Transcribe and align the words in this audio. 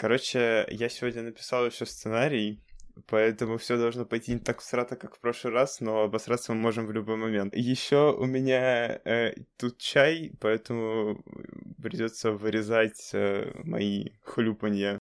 Короче, 0.00 0.66
я 0.70 0.88
сегодня 0.88 1.20
написал 1.20 1.66
еще 1.66 1.84
сценарий, 1.84 2.64
поэтому 3.06 3.58
все 3.58 3.76
должно 3.76 4.06
пойти 4.06 4.32
не 4.32 4.38
так 4.38 4.60
всрато, 4.60 4.96
как 4.96 5.16
в 5.16 5.20
прошлый 5.20 5.52
раз, 5.52 5.80
но 5.80 6.04
обосраться 6.04 6.54
мы 6.54 6.60
можем 6.62 6.86
в 6.86 6.92
любой 6.92 7.16
момент. 7.16 7.54
Еще 7.54 8.10
у 8.10 8.24
меня 8.24 8.98
э, 9.04 9.34
тут 9.58 9.76
чай, 9.76 10.32
поэтому 10.40 11.22
придется 11.82 12.32
вырезать 12.32 13.10
э, 13.12 13.52
мои 13.62 14.12
хлюпанья. 14.22 14.98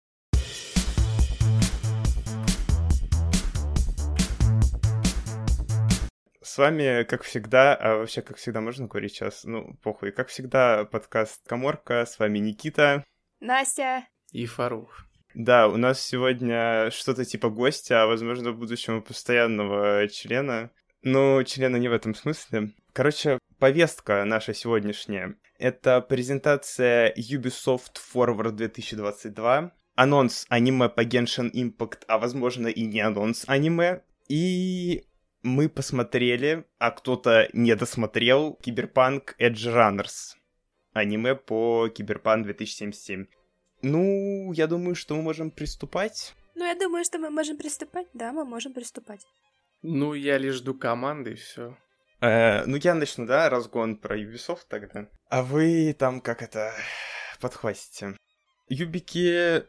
С 6.42 6.58
вами, 6.58 7.04
как 7.04 7.24
всегда, 7.24 7.74
а 7.74 7.96
вообще, 8.00 8.22
как 8.22 8.36
всегда, 8.36 8.60
можно 8.60 8.88
говорить 8.88 9.14
сейчас? 9.14 9.46
Ну, 9.46 9.78
похуй. 9.82 10.12
Как 10.12 10.28
всегда, 10.28 10.84
подкаст 10.84 11.48
Коморка, 11.48 12.06
с 12.06 12.20
вами 12.20 12.40
Никита. 12.40 13.06
Настя. 13.40 14.06
И 14.32 14.46
Фарух. 14.46 15.06
Да, 15.34 15.68
у 15.68 15.78
нас 15.78 16.02
сегодня 16.02 16.90
что-то 16.92 17.24
типа 17.26 17.50
гостя, 17.50 18.04
а, 18.04 18.08
возможно, 18.08 18.52
в 18.52 18.58
будущем 18.58 19.02
постоянного 19.02 20.08
члена. 20.08 20.72
Ну, 21.04 21.44
члена 21.44 21.78
не 21.78 21.88
в 21.88 21.94
этом 21.94 22.16
смысле. 22.16 22.72
Короче, 22.94 23.40
повестка 23.60 24.26
наша 24.26 24.54
сегодняшняя. 24.54 25.36
Это 25.58 26.02
презентация 26.02 27.14
Ubisoft 27.16 27.98
Forward 28.14 28.52
2022, 28.52 29.72
анонс 29.96 30.46
аниме 30.50 30.90
по 30.90 31.04
Genshin 31.04 31.52
Impact, 31.52 32.04
а 32.08 32.18
возможно 32.18 32.68
и 32.68 32.86
не 32.86 33.02
анонс 33.02 33.44
аниме, 33.48 34.02
и 34.28 35.04
мы 35.44 35.70
посмотрели, 35.70 36.66
а 36.80 36.92
кто-то 36.92 37.50
не 37.54 37.76
досмотрел 37.76 38.58
Киберпанк 38.62 39.36
Edge 39.40 39.74
Runners. 39.74 40.36
Аниме 40.94 41.36
по 41.36 41.88
Киберпанк 41.90 42.46
2077. 42.46 43.28
Ну, 43.82 44.52
я 44.54 44.68
думаю, 44.68 44.96
что 44.96 45.16
мы 45.16 45.22
можем 45.22 45.52
приступать. 45.52 46.36
Ну, 46.56 46.66
я 46.66 46.76
думаю, 46.76 47.06
что 47.06 47.20
мы 47.20 47.30
можем 47.30 47.58
приступать. 47.58 48.08
Да, 48.14 48.34
мы 48.34 48.44
можем 48.44 48.74
приступать. 48.74 49.26
Ну, 49.82 50.14
я 50.14 50.38
лишь 50.38 50.56
жду 50.56 50.74
команды 50.74 51.32
и 51.32 51.36
все. 51.36 51.78
Э, 52.22 52.66
ну, 52.66 52.76
я 52.76 52.94
начну, 52.96 53.26
да, 53.26 53.50
разгон 53.50 53.96
про 53.96 54.20
Ubisoft 54.20 54.64
тогда. 54.68 55.08
А 55.30 55.42
вы 55.42 55.96
там 55.98 56.20
как 56.20 56.42
это 56.42 56.74
подхватите. 57.40 58.18
Юбики, 58.68 59.64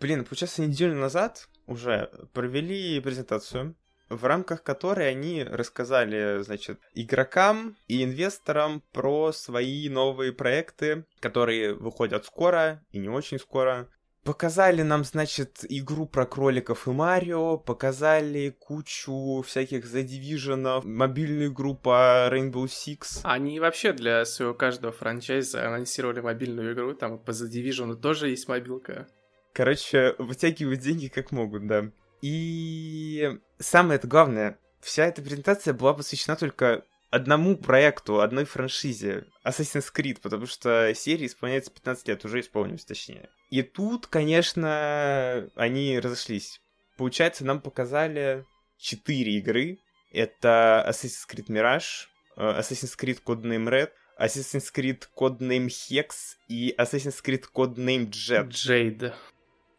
блин, 0.00 0.24
получается, 0.24 0.62
неделю 0.62 0.96
назад 0.96 1.48
уже 1.66 2.10
провели 2.32 2.98
презентацию 3.00 3.76
в 4.12 4.24
рамках 4.24 4.62
которой 4.62 5.08
они 5.08 5.42
рассказали, 5.42 6.42
значит, 6.42 6.80
игрокам 6.94 7.76
и 7.88 8.04
инвесторам 8.04 8.82
про 8.92 9.32
свои 9.32 9.88
новые 9.88 10.32
проекты, 10.32 11.04
которые 11.20 11.74
выходят 11.74 12.24
скоро 12.24 12.82
и 12.90 12.98
не 12.98 13.08
очень 13.08 13.38
скоро. 13.38 13.88
Показали 14.24 14.82
нам, 14.82 15.02
значит, 15.02 15.64
игру 15.68 16.06
про 16.06 16.26
кроликов 16.26 16.86
и 16.86 16.92
Марио, 16.92 17.58
показали 17.58 18.50
кучу 18.50 19.42
всяких 19.44 19.84
The 19.84 20.04
Division, 20.04 20.86
мобильную 20.86 21.50
игру 21.50 21.74
по 21.74 22.28
Rainbow 22.30 22.66
Six. 22.66 23.22
Они 23.24 23.58
вообще 23.58 23.92
для 23.92 24.24
своего 24.24 24.54
каждого 24.54 24.92
франчайза 24.92 25.66
анонсировали 25.66 26.20
мобильную 26.20 26.72
игру, 26.72 26.94
там 26.94 27.18
по 27.18 27.32
The 27.32 27.50
Division 27.50 27.96
тоже 27.96 28.28
есть 28.28 28.46
мобилка. 28.46 29.08
Короче, 29.52 30.14
вытягивают 30.18 30.80
деньги 30.80 31.08
как 31.08 31.32
могут, 31.32 31.66
да. 31.66 31.90
И 32.22 33.28
самое 33.62 33.98
это 33.98 34.06
главное, 34.06 34.58
вся 34.80 35.06
эта 35.06 35.22
презентация 35.22 35.74
была 35.74 35.94
посвящена 35.94 36.36
только 36.36 36.84
одному 37.10 37.56
проекту, 37.56 38.20
одной 38.20 38.44
франшизе 38.44 39.26
Assassin's 39.44 39.92
Creed, 39.94 40.20
потому 40.20 40.46
что 40.46 40.92
серия 40.94 41.26
исполняется 41.26 41.70
15 41.70 42.08
лет, 42.08 42.24
уже 42.24 42.40
исполнилось 42.40 42.84
точнее. 42.84 43.28
И 43.50 43.62
тут, 43.62 44.06
конечно, 44.06 45.50
они 45.56 45.98
разошлись. 45.98 46.60
Получается, 46.96 47.44
нам 47.44 47.60
показали 47.60 48.46
4 48.78 49.32
игры. 49.38 49.78
Это 50.12 50.84
Assassin's 50.88 51.28
Creed 51.28 51.46
Mirage, 51.48 52.06
э, 52.36 52.60
Assassin's 52.60 52.96
Creed 52.98 53.22
Codename 53.24 53.68
Red, 53.68 53.90
Assassin's 54.18 54.72
Creed 54.74 55.04
Codename 55.16 55.68
Hex 55.68 56.36
и 56.48 56.74
Assassin's 56.78 57.22
Creed 57.24 57.44
Codename 57.54 58.10
Jet. 58.10 58.48
Jade. 58.48 59.14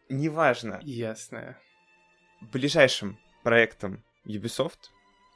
Неважно. 0.09 0.79
Ясно 0.83 1.57
ближайшим 2.51 3.17
проектом 3.43 4.03
Ubisoft 4.25 4.79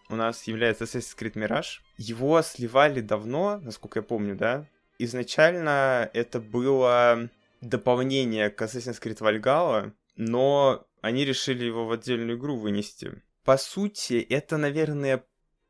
у 0.10 0.16
нас 0.16 0.44
является 0.44 0.86
Assassin's 0.86 1.18
Creed 1.18 1.34
Mirage. 1.34 1.82
Его 1.98 2.42
сливали 2.42 3.02
давно, 3.02 3.60
насколько 3.60 4.00
я 4.00 4.04
помню, 4.04 4.36
да? 4.36 4.66
Изначально 5.00 6.10
это 6.14 6.40
было 6.40 7.30
дополнение 7.62 8.50
к 8.50 8.62
Assassin's 8.62 9.02
Creed 9.02 9.20
Valhalla, 9.20 9.92
но 10.16 10.88
они 11.02 11.26
решили 11.26 11.66
его 11.66 11.86
в 11.86 11.92
отдельную 11.92 12.38
игру 12.38 12.56
вынести. 12.56 13.22
По 13.44 13.58
сути, 13.58 14.26
это, 14.30 14.58
наверное, 14.58 15.24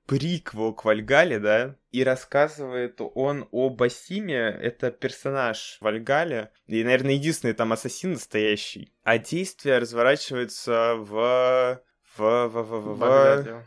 приквел 0.07 0.73
к 0.73 0.85
Вальгале, 0.85 1.39
да, 1.39 1.75
и 1.91 2.03
рассказывает 2.03 2.99
он 3.15 3.47
о 3.51 3.69
Басиме, 3.69 4.49
это 4.49 4.89
персонаж 4.89 5.77
Вальгале, 5.81 6.51
и, 6.65 6.83
наверное, 6.83 7.13
единственный 7.13 7.53
там 7.53 7.73
ассасин 7.73 8.13
настоящий. 8.13 8.93
А 9.03 9.17
действие 9.17 9.77
разворачивается 9.79 10.95
в... 10.95 11.81
в... 12.17 12.47
в... 12.47 12.49
в... 12.49 12.63
в... 12.63 12.95
в... 12.95 12.99
Багдаде. 12.99 13.65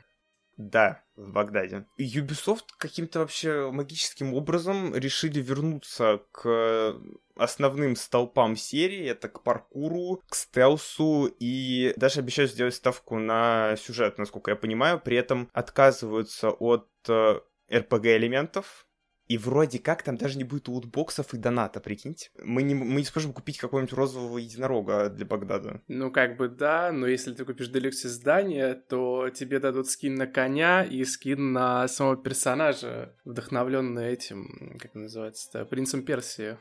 Да, 0.56 1.02
в 1.16 1.32
Багдаде. 1.32 1.86
И 1.96 2.04
Ubisoft 2.04 2.66
каким-то 2.76 3.20
вообще 3.20 3.70
магическим 3.70 4.34
образом 4.34 4.94
решили 4.94 5.40
вернуться 5.40 6.20
к 6.32 6.96
основным 7.34 7.96
столпам 7.96 8.56
серии. 8.56 9.06
Это 9.06 9.30
к 9.30 9.42
паркуру, 9.42 10.22
к 10.28 10.34
стелсу 10.34 11.34
и 11.38 11.94
даже 11.96 12.20
обещают 12.20 12.50
сделать 12.52 12.74
ставку 12.74 13.18
на 13.18 13.76
сюжет, 13.76 14.18
насколько 14.18 14.50
я 14.50 14.56
понимаю. 14.56 15.00
При 15.00 15.16
этом 15.16 15.48
отказываются 15.54 16.50
от 16.50 16.88
RPG-элементов, 17.08 18.86
и 19.30 19.38
вроде 19.38 19.78
как 19.78 20.02
там 20.02 20.16
даже 20.16 20.36
не 20.38 20.42
будет 20.42 20.66
лутбоксов 20.66 21.34
и 21.34 21.38
доната, 21.38 21.78
прикиньте. 21.78 22.30
Мы 22.42 22.64
не, 22.64 22.74
мы 22.74 22.98
не 22.98 23.04
сможем 23.04 23.32
купить 23.32 23.58
какого-нибудь 23.58 23.92
розового 23.92 24.38
единорога 24.38 25.08
для 25.08 25.24
Багдада. 25.24 25.80
Ну, 25.86 26.10
как 26.10 26.36
бы 26.36 26.48
да, 26.48 26.90
но 26.90 27.06
если 27.06 27.32
ты 27.32 27.44
купишь 27.44 27.68
делюкс 27.68 28.04
издание, 28.04 28.74
то 28.74 29.30
тебе 29.30 29.60
дадут 29.60 29.88
скин 29.88 30.16
на 30.16 30.26
коня 30.26 30.82
и 30.82 31.04
скин 31.04 31.52
на 31.52 31.86
самого 31.86 32.16
персонажа, 32.16 33.14
вдохновленный 33.24 34.08
этим, 34.08 34.76
как 34.80 34.96
называется-то, 34.96 35.64
принцем 35.64 36.02
Персии. 36.02 36.58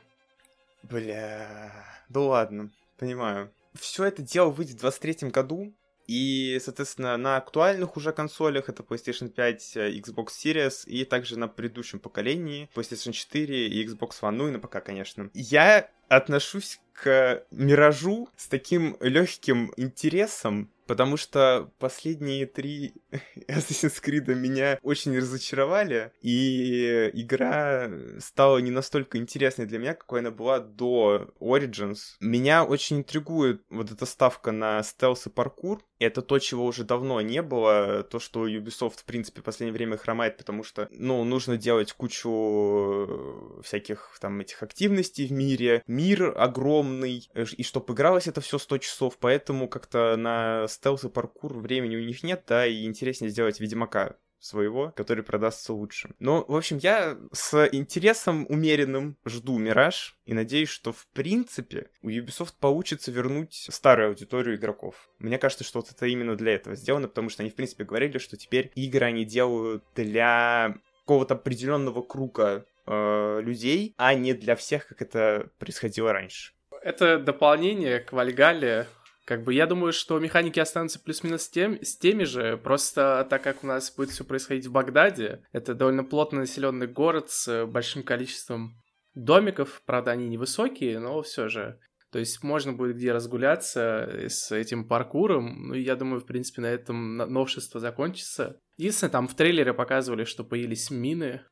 Бля, 0.84 1.72
да 2.08 2.20
ладно, 2.20 2.70
понимаю. 2.98 3.50
Все 3.74 4.04
это 4.04 4.22
дело 4.22 4.50
выйдет 4.50 4.76
в 4.76 4.82
23 4.82 5.30
году, 5.30 5.74
и, 6.10 6.58
соответственно, 6.58 7.16
на 7.16 7.36
актуальных 7.36 7.96
уже 7.96 8.12
консолях 8.12 8.68
это 8.68 8.82
PlayStation 8.82 9.28
5, 9.28 9.76
э, 9.76 9.90
Xbox 9.92 10.30
Series 10.42 10.84
и 10.86 11.04
также 11.04 11.38
на 11.38 11.46
предыдущем 11.46 12.00
поколении 12.00 12.68
PlayStation 12.74 13.12
4 13.12 13.68
и 13.68 13.86
Xbox 13.86 14.20
One, 14.20 14.32
ну 14.32 14.48
и 14.48 14.50
на 14.50 14.58
ПК, 14.58 14.82
конечно. 14.84 15.30
Я 15.34 15.88
отношусь 16.08 16.80
к 16.94 17.44
Миражу 17.52 18.28
с 18.36 18.48
таким 18.48 18.96
легким 18.98 19.72
интересом, 19.76 20.72
потому 20.90 21.16
что 21.16 21.70
последние 21.78 22.46
три 22.46 22.94
Assassin's 23.46 24.02
Creed 24.04 24.34
меня 24.34 24.76
очень 24.82 25.16
разочаровали, 25.16 26.10
и 26.20 27.12
игра 27.12 27.88
стала 28.18 28.58
не 28.58 28.72
настолько 28.72 29.18
интересной 29.18 29.66
для 29.66 29.78
меня, 29.78 29.94
какой 29.94 30.18
она 30.18 30.32
была 30.32 30.58
до 30.58 31.30
Origins. 31.38 32.16
Меня 32.18 32.64
очень 32.64 32.98
интригует 32.98 33.62
вот 33.70 33.92
эта 33.92 34.04
ставка 34.04 34.50
на 34.50 34.82
стелс 34.82 35.28
и 35.28 35.30
паркур, 35.30 35.80
это 36.00 36.22
то, 36.22 36.38
чего 36.38 36.64
уже 36.64 36.82
давно 36.82 37.20
не 37.20 37.42
было, 37.42 38.02
то, 38.02 38.18
что 38.18 38.48
Ubisoft, 38.48 39.00
в 39.00 39.04
принципе, 39.04 39.42
в 39.42 39.44
последнее 39.44 39.74
время 39.74 39.98
хромает, 39.98 40.38
потому 40.38 40.64
что, 40.64 40.88
ну, 40.90 41.22
нужно 41.24 41.58
делать 41.58 41.92
кучу 41.92 43.60
всяких 43.62 44.16
там 44.18 44.40
этих 44.40 44.62
активностей 44.62 45.26
в 45.26 45.32
мире, 45.32 45.82
мир 45.86 46.34
огромный, 46.36 47.30
и 47.34 47.62
чтобы 47.62 47.92
игралось 47.92 48.26
это 48.26 48.40
все 48.40 48.58
100 48.58 48.78
часов, 48.78 49.18
поэтому 49.18 49.68
как-то 49.68 50.16
на 50.16 50.66
стелс 50.80 51.04
и 51.04 51.08
паркур 51.10 51.58
времени 51.58 51.96
у 51.96 52.00
них 52.00 52.22
нет, 52.22 52.44
да, 52.48 52.66
и 52.66 52.84
интереснее 52.84 53.30
сделать 53.30 53.60
Ведьмака 53.60 54.16
своего, 54.38 54.90
который 54.96 55.22
продастся 55.22 55.74
лучше. 55.74 56.14
Но, 56.18 56.46
в 56.48 56.56
общем, 56.56 56.78
я 56.78 57.18
с 57.30 57.68
интересом 57.72 58.46
умеренным 58.48 59.18
жду 59.26 59.58
Мираж 59.58 60.16
и 60.24 60.32
надеюсь, 60.32 60.70
что, 60.70 60.92
в 60.92 61.06
принципе, 61.08 61.90
у 62.00 62.08
Ubisoft 62.08 62.54
получится 62.58 63.10
вернуть 63.10 63.66
старую 63.68 64.08
аудиторию 64.08 64.56
игроков. 64.56 65.10
Мне 65.18 65.36
кажется, 65.36 65.64
что 65.64 65.80
вот 65.80 65.90
это 65.90 66.06
именно 66.06 66.36
для 66.36 66.54
этого 66.54 66.74
сделано, 66.74 67.08
потому 67.08 67.28
что 67.28 67.42
они, 67.42 67.50
в 67.50 67.54
принципе, 67.54 67.84
говорили, 67.84 68.16
что 68.16 68.38
теперь 68.38 68.72
игры 68.74 69.04
они 69.04 69.26
делают 69.26 69.84
для 69.94 70.74
какого-то 71.00 71.34
определенного 71.34 72.00
круга 72.00 72.64
э, 72.86 73.40
людей, 73.42 73.94
а 73.98 74.14
не 74.14 74.32
для 74.32 74.56
всех, 74.56 74.88
как 74.88 75.02
это 75.02 75.50
происходило 75.58 76.14
раньше. 76.14 76.54
Это 76.82 77.18
дополнение 77.18 78.00
к 78.00 78.12
Вальгале 78.12 78.86
как 79.30 79.44
бы 79.44 79.54
я 79.54 79.68
думаю, 79.68 79.92
что 79.92 80.18
механики 80.18 80.58
останутся 80.58 80.98
плюс-минус 80.98 81.48
тем, 81.48 81.80
с 81.84 81.96
теми 81.96 82.24
же, 82.24 82.56
просто 82.56 83.24
так 83.30 83.44
как 83.44 83.62
у 83.62 83.66
нас 83.68 83.94
будет 83.94 84.10
все 84.10 84.24
происходить 84.24 84.66
в 84.66 84.72
Багдаде, 84.72 85.44
это 85.52 85.72
довольно 85.72 86.02
плотно 86.02 86.40
населенный 86.40 86.88
город 86.88 87.30
с 87.30 87.64
большим 87.64 88.02
количеством 88.02 88.82
домиков, 89.14 89.82
правда, 89.86 90.10
они 90.10 90.28
невысокие, 90.28 90.98
но 90.98 91.22
все 91.22 91.46
же. 91.46 91.78
То 92.10 92.18
есть 92.18 92.42
можно 92.42 92.72
будет 92.72 92.96
где 92.96 93.12
разгуляться 93.12 94.26
с 94.26 94.50
этим 94.50 94.84
паркуром. 94.84 95.68
Ну, 95.68 95.74
я 95.74 95.94
думаю, 95.94 96.20
в 96.20 96.26
принципе, 96.26 96.62
на 96.62 96.66
этом 96.66 97.18
новшество 97.18 97.78
закончится. 97.78 98.58
Единственное, 98.78 99.12
там 99.12 99.28
в 99.28 99.34
трейлере 99.34 99.72
показывали, 99.72 100.24
что 100.24 100.42
появились 100.42 100.90
мины. 100.90 101.42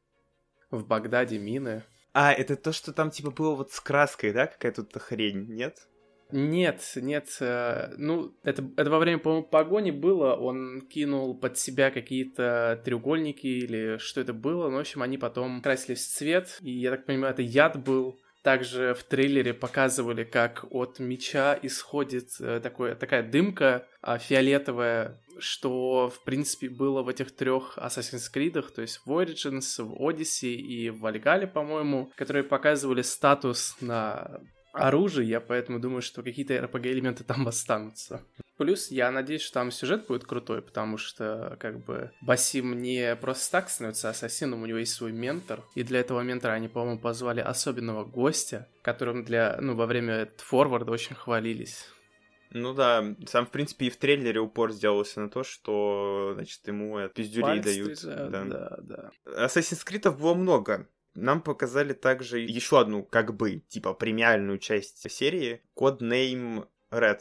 В 0.72 0.84
Багдаде 0.84 1.38
мины. 1.38 1.84
А, 2.12 2.32
это 2.32 2.56
то, 2.56 2.72
что 2.72 2.92
там 2.92 3.12
типа 3.12 3.30
было 3.30 3.54
вот 3.54 3.70
с 3.70 3.78
краской, 3.78 4.32
да? 4.32 4.48
Какая-то 4.48 4.98
хрень, 4.98 5.46
нет? 5.46 5.86
Нет, 6.30 6.82
нет, 6.96 7.28
э, 7.40 7.94
ну, 7.96 8.34
это, 8.42 8.62
это 8.76 8.90
во 8.90 8.98
время, 8.98 9.18
по-моему, 9.18 9.46
погони 9.46 9.90
было, 9.90 10.34
он 10.34 10.82
кинул 10.82 11.34
под 11.34 11.56
себя 11.56 11.90
какие-то 11.90 12.80
треугольники 12.84 13.46
или 13.46 13.96
что 13.98 14.20
это 14.20 14.34
было, 14.34 14.68
ну, 14.68 14.76
в 14.76 14.80
общем, 14.80 15.02
они 15.02 15.16
потом 15.16 15.62
красились 15.62 16.04
в 16.04 16.16
цвет, 16.16 16.58
и, 16.60 16.70
я 16.70 16.90
так 16.90 17.06
понимаю, 17.06 17.32
это 17.32 17.40
яд 17.40 17.82
был, 17.82 18.20
также 18.42 18.94
в 18.94 19.04
трейлере 19.04 19.54
показывали, 19.54 20.24
как 20.24 20.64
от 20.70 20.98
меча 20.98 21.58
исходит 21.60 22.28
э, 22.40 22.60
такое, 22.62 22.94
такая 22.94 23.22
дымка 23.22 23.86
а, 24.00 24.18
фиолетовая, 24.18 25.20
что, 25.38 26.08
в 26.08 26.22
принципе, 26.24 26.68
было 26.68 27.02
в 27.02 27.08
этих 27.08 27.34
трех 27.34 27.78
Assassin's 27.78 28.32
Creed, 28.32 28.62
то 28.74 28.82
есть 28.82 29.00
в 29.04 29.10
Origins, 29.10 29.82
в 29.82 29.94
Odyssey 30.00 30.54
и 30.54 30.90
в 30.90 31.00
Вальгале, 31.00 31.46
по-моему, 31.46 32.12
которые 32.16 32.44
показывали 32.44 33.02
статус 33.02 33.76
на 33.80 34.40
оружие, 34.78 35.28
я 35.28 35.40
поэтому 35.40 35.78
думаю, 35.78 36.02
что 36.02 36.22
какие-то 36.22 36.54
RPG-элементы 36.54 37.24
там 37.24 37.46
останутся. 37.48 38.22
Плюс 38.56 38.90
я 38.90 39.10
надеюсь, 39.12 39.42
что 39.42 39.54
там 39.54 39.70
сюжет 39.70 40.06
будет 40.06 40.24
крутой, 40.24 40.62
потому 40.62 40.98
что, 40.98 41.56
как 41.60 41.84
бы, 41.84 42.10
Басим 42.20 42.82
не 42.82 43.14
просто 43.14 43.52
так 43.52 43.70
становится 43.70 44.10
ассасином, 44.10 44.62
у 44.62 44.66
него 44.66 44.78
есть 44.78 44.94
свой 44.94 45.12
ментор, 45.12 45.62
и 45.76 45.84
для 45.84 46.00
этого 46.00 46.20
ментора 46.22 46.52
они, 46.52 46.66
по-моему, 46.66 46.98
позвали 46.98 47.40
особенного 47.40 48.04
гостя, 48.04 48.68
которым 48.82 49.24
для, 49.24 49.58
ну, 49.60 49.76
во 49.76 49.86
время 49.86 50.28
форварда 50.38 50.90
очень 50.90 51.14
хвалились. 51.14 51.86
Ну 52.50 52.72
да, 52.74 53.04
сам, 53.26 53.46
в 53.46 53.50
принципе, 53.50 53.86
и 53.86 53.90
в 53.90 53.96
трейлере 53.96 54.40
упор 54.40 54.72
сделался 54.72 55.20
на 55.20 55.28
то, 55.28 55.44
что, 55.44 56.32
значит, 56.34 56.66
ему 56.66 57.08
пиздюрей 57.08 57.60
дают. 57.60 58.00
Да, 58.02 58.44
да, 58.44 58.78
да. 58.82 59.10
Assassin's 59.26 59.86
Creed 59.86 60.10
было 60.16 60.34
много. 60.34 60.88
Нам 61.18 61.42
показали 61.42 61.92
также 61.92 62.40
еще 62.40 62.80
одну, 62.80 63.02
как 63.02 63.36
бы, 63.36 63.62
типа, 63.68 63.94
премиальную 63.94 64.58
часть 64.58 65.10
серии, 65.10 65.62
код 65.74 66.02
Name 66.02 66.68
Red, 66.90 67.20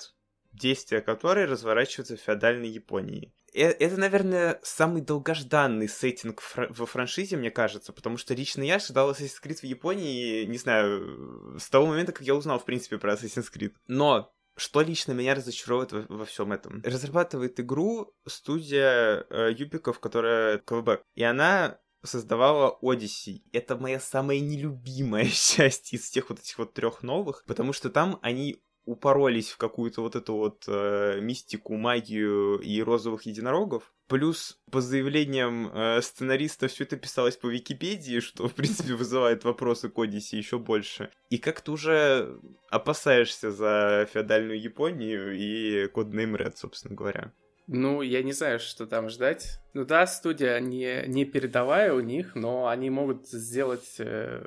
действие 0.53 1.01
которой 1.01 1.45
разворачивается 1.45 2.15
в 2.15 2.21
феодальной 2.21 2.69
Японии. 2.69 3.33
Э, 3.53 3.69
это, 3.69 3.97
наверное, 3.97 4.59
самый 4.63 5.01
долгожданный 5.01 5.87
сеттинг 5.87 6.41
во 6.55 6.85
франшизе, 6.85 7.37
мне 7.37 7.51
кажется, 7.51 7.93
потому 7.93 8.17
что 8.17 8.33
лично 8.33 8.61
я 8.61 8.75
ожидал 8.75 9.11
Assassin's 9.11 9.41
Creed 9.43 9.59
в 9.61 9.63
Японии, 9.63 10.45
не 10.45 10.57
знаю, 10.57 11.57
с 11.59 11.69
того 11.69 11.87
момента, 11.87 12.11
как 12.11 12.25
я 12.25 12.35
узнал, 12.35 12.59
в 12.59 12.65
принципе, 12.65 12.97
про 12.97 13.13
Assassin's 13.13 13.51
Creed. 13.53 13.73
Но 13.87 14.33
что 14.57 14.81
лично 14.81 15.11
меня 15.11 15.35
разочаровывает 15.35 15.91
во, 15.91 16.17
во 16.17 16.25
всем 16.25 16.51
этом? 16.51 16.81
Разрабатывает 16.83 17.59
игру 17.59 18.13
студия 18.27 19.25
э, 19.29 19.51
Юбиков, 19.55 19.99
которая 19.99 20.57
КВБ. 20.59 21.03
И 21.15 21.23
она 21.23 21.79
создавала 22.07 22.77
Odyssey. 22.81 23.41
Это 23.51 23.75
моя 23.75 23.99
самая 23.99 24.39
нелюбимая 24.39 25.25
часть 25.31 25.93
из 25.93 26.09
тех 26.09 26.29
вот 26.29 26.39
этих 26.39 26.57
вот 26.57 26.73
трех 26.73 27.03
новых, 27.03 27.43
потому 27.45 27.73
что 27.73 27.89
там 27.89 28.17
они 28.21 28.57
упоролись 28.87 29.49
в 29.49 29.57
какую-то 29.57 30.01
вот 30.01 30.15
эту 30.15 30.33
вот 30.33 30.63
э, 30.67 31.19
мистику, 31.21 31.75
магию 31.75 32.57
и 32.59 32.81
розовых 32.81 33.23
единорогов. 33.23 33.93
Плюс 34.07 34.57
по 34.71 34.79
заявлениям 34.79 35.69
э, 35.73 36.01
сценариста 36.01 36.69
все 36.69 36.85
это 36.85 36.95
писалось 36.95 37.35
по 37.35 37.47
Википедии, 37.47 38.21
что, 38.21 38.47
в 38.47 38.53
принципе, 38.53 38.93
вызывает 38.93 39.43
вопросы 39.43 39.89
к 39.89 39.99
Одиссе 39.99 40.37
еще 40.37 40.57
больше. 40.57 41.11
И 41.29 41.37
как 41.37 41.59
ты 41.59 41.71
уже 41.71 42.39
опасаешься 42.69 43.51
за 43.51 44.07
феодальную 44.13 44.59
Японию 44.59 45.37
и 45.37 45.87
Codename 45.87 46.37
Red, 46.37 46.55
собственно 46.55 46.95
говоря. 46.95 47.33
Ну, 47.67 48.01
я 48.01 48.23
не 48.23 48.31
знаю, 48.31 48.59
что 48.59 48.87
там 48.87 49.09
ждать. 49.09 49.59
Ну 49.73 49.85
да, 49.85 50.07
студия 50.07 50.59
не, 50.59 51.03
не 51.07 51.25
передовая 51.25 51.93
у 51.93 51.99
них, 51.99 52.33
но 52.33 52.67
они 52.67 52.89
могут 52.89 53.27
сделать 53.27 53.95
э, 53.99 54.41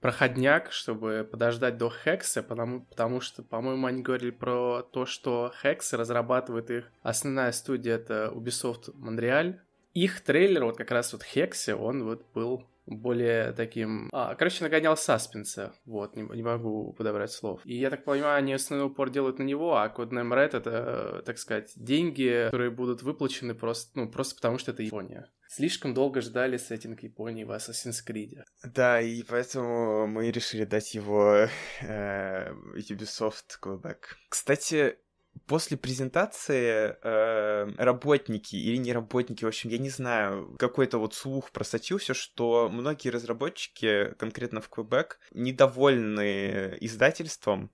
проходняк, 0.00 0.72
чтобы 0.72 1.26
подождать 1.30 1.78
до 1.78 1.90
Хекса, 1.90 2.42
потому, 2.42 2.84
потому 2.86 3.20
что, 3.20 3.42
по-моему, 3.42 3.86
они 3.86 4.02
говорили 4.02 4.30
про 4.30 4.82
то, 4.82 5.06
что 5.06 5.52
Хекс 5.62 5.92
разрабатывает 5.92 6.70
их. 6.70 6.92
Основная 7.02 7.52
студия— 7.52 7.94
это 7.96 8.32
Ubisoft 8.34 8.92
Montreal. 8.94 9.56
Их 9.96 10.20
трейлер, 10.20 10.66
вот 10.66 10.76
как 10.76 10.90
раз 10.90 11.14
вот 11.14 11.22
Хексе, 11.22 11.74
он 11.74 12.04
вот 12.04 12.22
был 12.34 12.66
более 12.84 13.52
таким... 13.52 14.10
А, 14.12 14.34
короче, 14.34 14.62
нагонял 14.62 14.94
саспенса. 14.94 15.72
Вот, 15.86 16.16
не, 16.16 16.22
не 16.22 16.42
могу 16.42 16.92
подобрать 16.92 17.32
слов. 17.32 17.62
И 17.64 17.78
я 17.78 17.88
так 17.88 18.04
понимаю, 18.04 18.36
они 18.36 18.52
основной 18.52 18.88
упор 18.88 19.08
делают 19.08 19.38
на 19.38 19.42
него, 19.42 19.74
а 19.74 19.88
Codename 19.88 20.34
Red— 20.34 20.50
это, 20.58 21.22
так 21.24 21.38
сказать, 21.38 21.72
деньги, 21.76 22.44
которые 22.44 22.70
будут 22.70 23.02
выплачены 23.02 23.54
просто, 23.54 23.98
ну, 23.98 24.10
просто 24.10 24.34
потому, 24.34 24.58
что 24.58 24.72
это 24.72 24.82
Япония. 24.82 25.30
Слишком 25.48 25.94
долго 25.94 26.20
ждали 26.20 26.58
сеттинг 26.58 27.02
Японии 27.02 27.44
в 27.44 27.52
Assassin's 27.52 28.04
Creed. 28.06 28.42
Да, 28.64 29.00
и 29.00 29.22
поэтому 29.22 30.06
мы 30.06 30.30
решили 30.30 30.64
дать 30.64 30.94
его 30.94 31.48
э, 31.80 32.52
Ubisoft 32.74 33.58
Quebec. 33.62 33.96
Кстати, 34.28 34.98
после 35.46 35.76
презентации 35.76 36.96
э, 37.02 37.72
работники 37.76 38.56
или 38.56 38.76
не 38.76 38.92
работники, 38.92 39.44
в 39.44 39.48
общем, 39.48 39.70
я 39.70 39.78
не 39.78 39.90
знаю, 39.90 40.56
какой-то 40.58 40.98
вот 40.98 41.14
слух 41.14 41.50
просочился, 41.50 42.14
что 42.14 42.68
многие 42.72 43.08
разработчики, 43.08 44.14
конкретно 44.18 44.60
в 44.60 44.68
Квебек, 44.68 45.18
недовольны 45.32 46.76
издательством, 46.80 47.70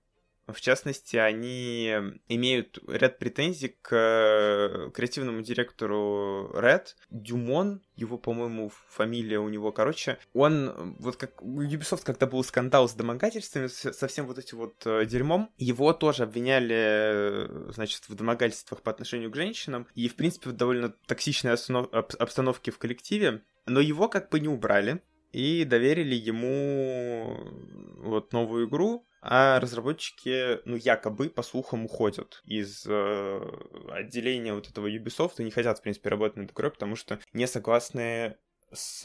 в 0.47 0.59
частности, 0.59 1.15
они 1.15 1.93
имеют 2.27 2.79
ряд 2.87 3.17
претензий 3.17 3.77
к 3.81 4.91
креативному 4.93 5.41
директору 5.41 6.51
Red. 6.53 6.87
Дюмон, 7.09 7.81
его, 7.95 8.17
по-моему, 8.17 8.71
фамилия 8.89 9.39
у 9.39 9.49
него, 9.49 9.71
короче, 9.71 10.17
он, 10.33 10.95
вот 10.99 11.15
как 11.15 11.41
у 11.41 11.61
Ubisoft, 11.61 12.03
когда 12.03 12.25
был 12.25 12.43
скандал 12.43 12.89
с 12.89 12.93
домогательствами, 12.93 13.67
со 13.67 14.07
всем 14.07 14.27
вот 14.27 14.37
этим 14.37 14.57
вот 14.57 14.75
э, 14.85 15.05
дерьмом, 15.05 15.49
его 15.57 15.93
тоже 15.93 16.23
обвиняли, 16.23 16.75
э, 16.75 17.71
значит, 17.73 18.09
в 18.09 18.15
домогательствах 18.15 18.81
по 18.81 18.91
отношению 18.91 19.31
к 19.31 19.35
женщинам, 19.35 19.87
и, 19.95 20.09
в 20.09 20.15
принципе, 20.15 20.49
в 20.49 20.53
довольно 20.53 20.89
токсичной 21.07 21.53
обстановке 21.53 22.71
в 22.71 22.77
коллективе, 22.77 23.43
но 23.65 23.79
его 23.79 24.09
как 24.09 24.29
бы 24.29 24.39
не 24.39 24.47
убрали, 24.47 25.01
и 25.33 25.65
доверили 25.65 26.15
ему 26.15 27.37
вот 27.97 28.31
новую 28.31 28.69
игру, 28.69 29.05
а 29.21 29.59
разработчики, 29.59 30.59
ну, 30.65 30.75
якобы, 30.75 31.29
по 31.29 31.43
слухам, 31.43 31.85
уходят 31.85 32.41
из 32.45 32.85
э, 32.87 33.41
отделения 33.89 34.53
вот 34.53 34.69
этого 34.69 34.87
Ubisoft 34.87 35.35
и 35.39 35.43
не 35.43 35.51
хотят, 35.51 35.79
в 35.79 35.81
принципе, 35.81 36.09
работать 36.09 36.37
над 36.37 36.51
игрой, 36.51 36.71
потому 36.71 36.95
что 36.95 37.19
не 37.33 37.47
согласны 37.47 38.37
с 38.71 39.03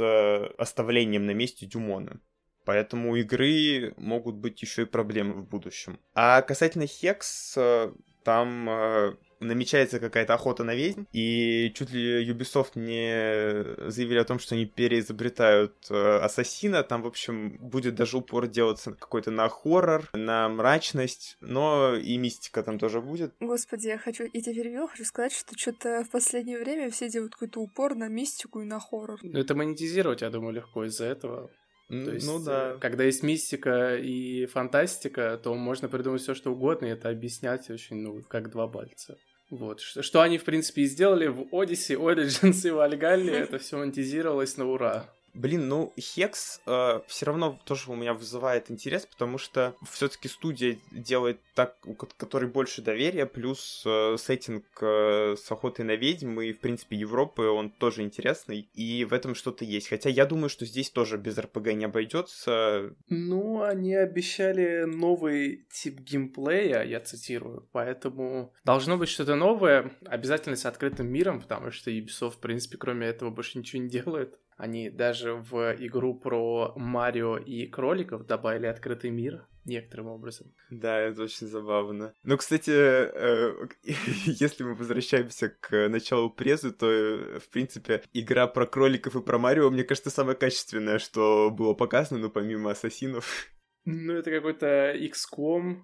оставлением 0.59 1.27
на 1.27 1.33
месте 1.33 1.67
Дюмона. 1.67 2.21
Поэтому 2.65 3.13
у 3.13 3.17
игры 3.17 3.95
могут 3.97 4.35
быть 4.35 4.61
еще 4.61 4.83
и 4.83 4.87
проблемы 4.87 5.35
в 5.35 5.49
будущем. 5.49 5.99
А 6.15 6.43
касательно 6.43 6.87
Хекс, 6.87 7.55
э, 7.57 7.93
там 8.25 8.69
э, 8.69 9.17
намечается 9.41 9.99
какая-то 9.99 10.35
охота 10.35 10.65
на 10.65 10.75
ведьм, 10.75 11.05
и 11.13 11.73
чуть 11.75 11.91
ли 11.91 12.29
Ubisoft 12.29 12.73
не 12.75 13.91
заявили 13.91 14.19
о 14.19 14.25
том, 14.25 14.39
что 14.39 14.55
они 14.55 14.67
переизобретают 14.67 15.75
э, 15.91 16.19
Ассасина, 16.19 16.83
там, 16.83 17.03
в 17.03 17.07
общем, 17.07 17.57
будет 17.59 17.95
даже 17.95 18.19
упор 18.19 18.47
делаться 18.47 18.93
какой-то 18.93 19.31
на 19.31 19.49
хоррор, 19.49 20.09
на 20.13 20.49
мрачность, 20.49 21.37
но 21.41 21.95
и 21.97 22.17
мистика 22.17 22.63
там 22.63 22.79
тоже 22.79 23.01
будет. 23.01 23.35
Господи, 23.41 23.89
я 23.89 23.99
хочу, 23.99 24.25
и 24.25 24.41
тебе 24.41 24.63
перебил, 24.69 24.89
хочу 24.89 25.05
сказать, 25.05 25.33
что 25.33 25.57
что-то 25.57 26.05
в 26.05 26.11
последнее 26.11 26.59
время 26.59 26.91
все 26.91 27.09
делают 27.09 27.33
какой-то 27.33 27.61
упор 27.61 27.95
на 27.95 28.09
мистику 28.09 28.61
и 28.61 28.65
на 28.65 28.81
хоррор. 28.81 29.19
Ну, 29.23 29.39
это 29.39 29.55
монетизировать, 29.55 30.23
я 30.23 30.31
думаю, 30.31 30.55
легко 30.55 30.85
из-за 30.85 31.07
этого. 31.07 31.51
То 31.89 32.13
есть, 32.13 32.27
ну 32.27 32.39
да. 32.39 32.75
Э, 32.75 32.79
когда 32.79 33.05
есть 33.05 33.23
мистика 33.23 33.97
и 33.97 34.45
фантастика, 34.47 35.41
то 35.43 35.55
можно 35.55 35.89
придумать 35.89 36.21
все, 36.21 36.35
что 36.35 36.53
угодно, 36.53 36.87
и 36.87 36.91
это 36.91 37.09
объяснять 37.09 37.71
очень, 37.71 37.97
ну, 37.97 38.23
как 38.29 38.51
два 38.51 38.69
пальца. 38.69 39.17
Вот, 39.51 39.81
что, 39.81 40.03
что 40.03 40.21
они, 40.21 40.37
в 40.37 40.45
принципе, 40.45 40.83
и 40.83 40.87
сделали 40.87 41.27
в 41.27 41.41
Odyssey, 41.55 41.97
Origins 41.97 42.67
и 42.67 42.71
Вальгалле, 42.71 43.33
это 43.33 43.59
все 43.59 43.79
монетизировалось 43.79 44.57
на 44.57 44.67
ура. 44.67 45.15
Блин, 45.35 45.69
ну 45.69 45.93
Хекс 45.99 46.61
э, 46.67 47.01
все 47.07 47.27
равно 47.27 47.59
тоже 47.65 47.91
у 47.91 47.95
меня 47.95 48.15
вызывает 48.15 48.71
интерес, 48.71 49.07
потому 49.07 49.39
что 49.39 49.75
все-таки 49.91 50.29
студия 50.29 50.79
делает 50.91 51.39
так, 51.55 51.77
у 51.85 51.95
которой 51.95 52.49
больше 52.49 52.83
доверия, 52.83 53.27
плюс 53.27 53.83
э, 53.87 54.17
сеттинг 54.19 54.65
э, 54.81 55.37
с 55.39 55.51
охотой 55.51 55.85
на 55.85 55.97
ведьм 55.97 56.41
и, 56.41 56.53
в 56.53 56.61
принципе, 56.61 56.97
Европы, 56.97 57.43
он 57.43 57.71
тоже 57.71 58.03
интересный, 58.03 58.69
и 58.75 59.05
в 59.05 59.13
этом 59.13 59.35
что-то 59.35 59.65
есть. 59.65 59.89
Хотя 59.89 60.09
я 60.09 60.27
думаю, 60.27 60.49
что 60.49 60.67
здесь 60.67 60.91
тоже 60.91 61.17
без 61.19 61.39
РПГ 61.39 61.73
не 61.75 61.85
обойдется. 61.85 62.95
Ну, 63.09 63.63
они 63.63 63.95
обещали 63.95 64.85
новый 64.85 65.67
тип 65.71 66.01
геймплея, 66.01 66.83
я 66.83 67.01
цитирую, 67.01 67.69
поэтому 67.73 68.53
должно 68.65 68.97
быть 68.97 69.09
что-то 69.09 69.35
новое, 69.35 69.93
обязательно 70.05 70.57
с 70.57 70.67
открытым 70.67 71.09
миром, 71.09 71.41
потому 71.41 71.71
что 71.71 71.91
Ubisoft, 71.91 72.33
в 72.33 72.39
принципе, 72.39 72.79
кроме 72.79 73.07
этого 73.07 73.31
больше 73.31 73.59
ничего 73.59 73.83
не 73.83 73.89
делает. 73.89 74.39
Они 74.59 74.91
даже 74.91 75.35
в 75.35 75.77
игру 75.79 76.19
про 76.19 76.73
Марио 76.77 77.39
и 77.39 77.67
кроликов 77.67 78.27
добавили 78.27 78.67
открытый 78.67 79.11
мир 79.11 79.47
некоторым 79.65 80.09
образом. 80.09 80.53
Да, 80.69 80.99
это 80.99 81.23
очень 81.23 81.47
забавно. 81.47 82.13
Но, 82.25 82.37
кстати, 82.37 82.73
э, 82.73 83.69
если 84.27 84.65
мы 84.65 84.75
возвращаемся 84.75 85.49
к 85.49 85.89
началу 85.89 86.29
презы, 86.29 86.73
то, 86.73 86.91
э, 86.91 87.39
в 87.39 87.49
принципе, 87.51 88.03
игра 88.13 88.49
про 88.49 88.67
кроликов 88.67 89.15
и 89.15 89.23
про 89.23 89.39
Марио, 89.39 89.71
мне 89.71 89.85
кажется, 89.85 90.11
самая 90.11 90.35
качественная, 90.35 90.99
что 90.99 91.51
было 91.51 91.75
показано, 91.75 92.19
ну, 92.21 92.31
помимо 92.31 92.73
ассасинов. 92.73 93.47
Ну, 93.91 94.13
это 94.13 94.31
какой-то 94.31 94.95
XCOM, 94.97 95.79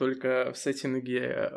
только 0.00 0.50
в 0.54 0.56
сеттинге, 0.56 1.50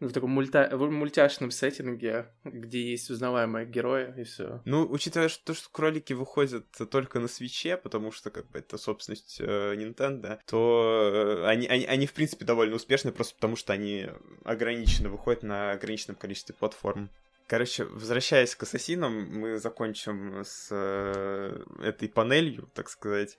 э, 0.00 0.06
в 0.06 0.12
таком 0.12 0.30
мульта... 0.30 0.68
в 0.70 0.90
мультяшном 0.90 1.50
сеттинге, 1.50 2.26
где 2.44 2.90
есть 2.90 3.08
узнаваемые 3.08 3.64
герои 3.64 4.12
и 4.18 4.24
все. 4.24 4.60
Ну, 4.66 4.86
учитывая, 4.86 5.30
что, 5.30 5.54
что 5.54 5.70
кролики 5.70 6.12
выходят 6.12 6.66
только 6.90 7.20
на 7.20 7.26
свече, 7.26 7.78
потому 7.78 8.12
что 8.12 8.30
как 8.30 8.50
бы 8.50 8.58
это 8.58 8.76
собственность 8.76 9.38
э, 9.40 9.74
Nintendo, 9.76 10.38
то 10.44 11.40
э, 11.42 11.46
они, 11.46 11.66
они, 11.68 11.86
они, 11.86 12.06
в 12.06 12.12
принципе, 12.12 12.44
довольно 12.44 12.76
успешны, 12.76 13.12
просто 13.12 13.34
потому 13.36 13.56
что 13.56 13.72
они 13.72 14.10
ограниченно 14.44 15.08
выходят 15.08 15.42
на 15.42 15.70
ограниченном 15.70 16.16
количестве 16.16 16.54
платформ. 16.54 17.08
Короче, 17.46 17.84
возвращаясь 17.84 18.54
к 18.54 18.62
ассасинам, 18.64 19.26
мы 19.40 19.56
закончим 19.56 20.42
с 20.44 20.68
э, 20.70 21.64
этой 21.82 22.10
панелью, 22.10 22.68
так 22.74 22.90
сказать. 22.90 23.38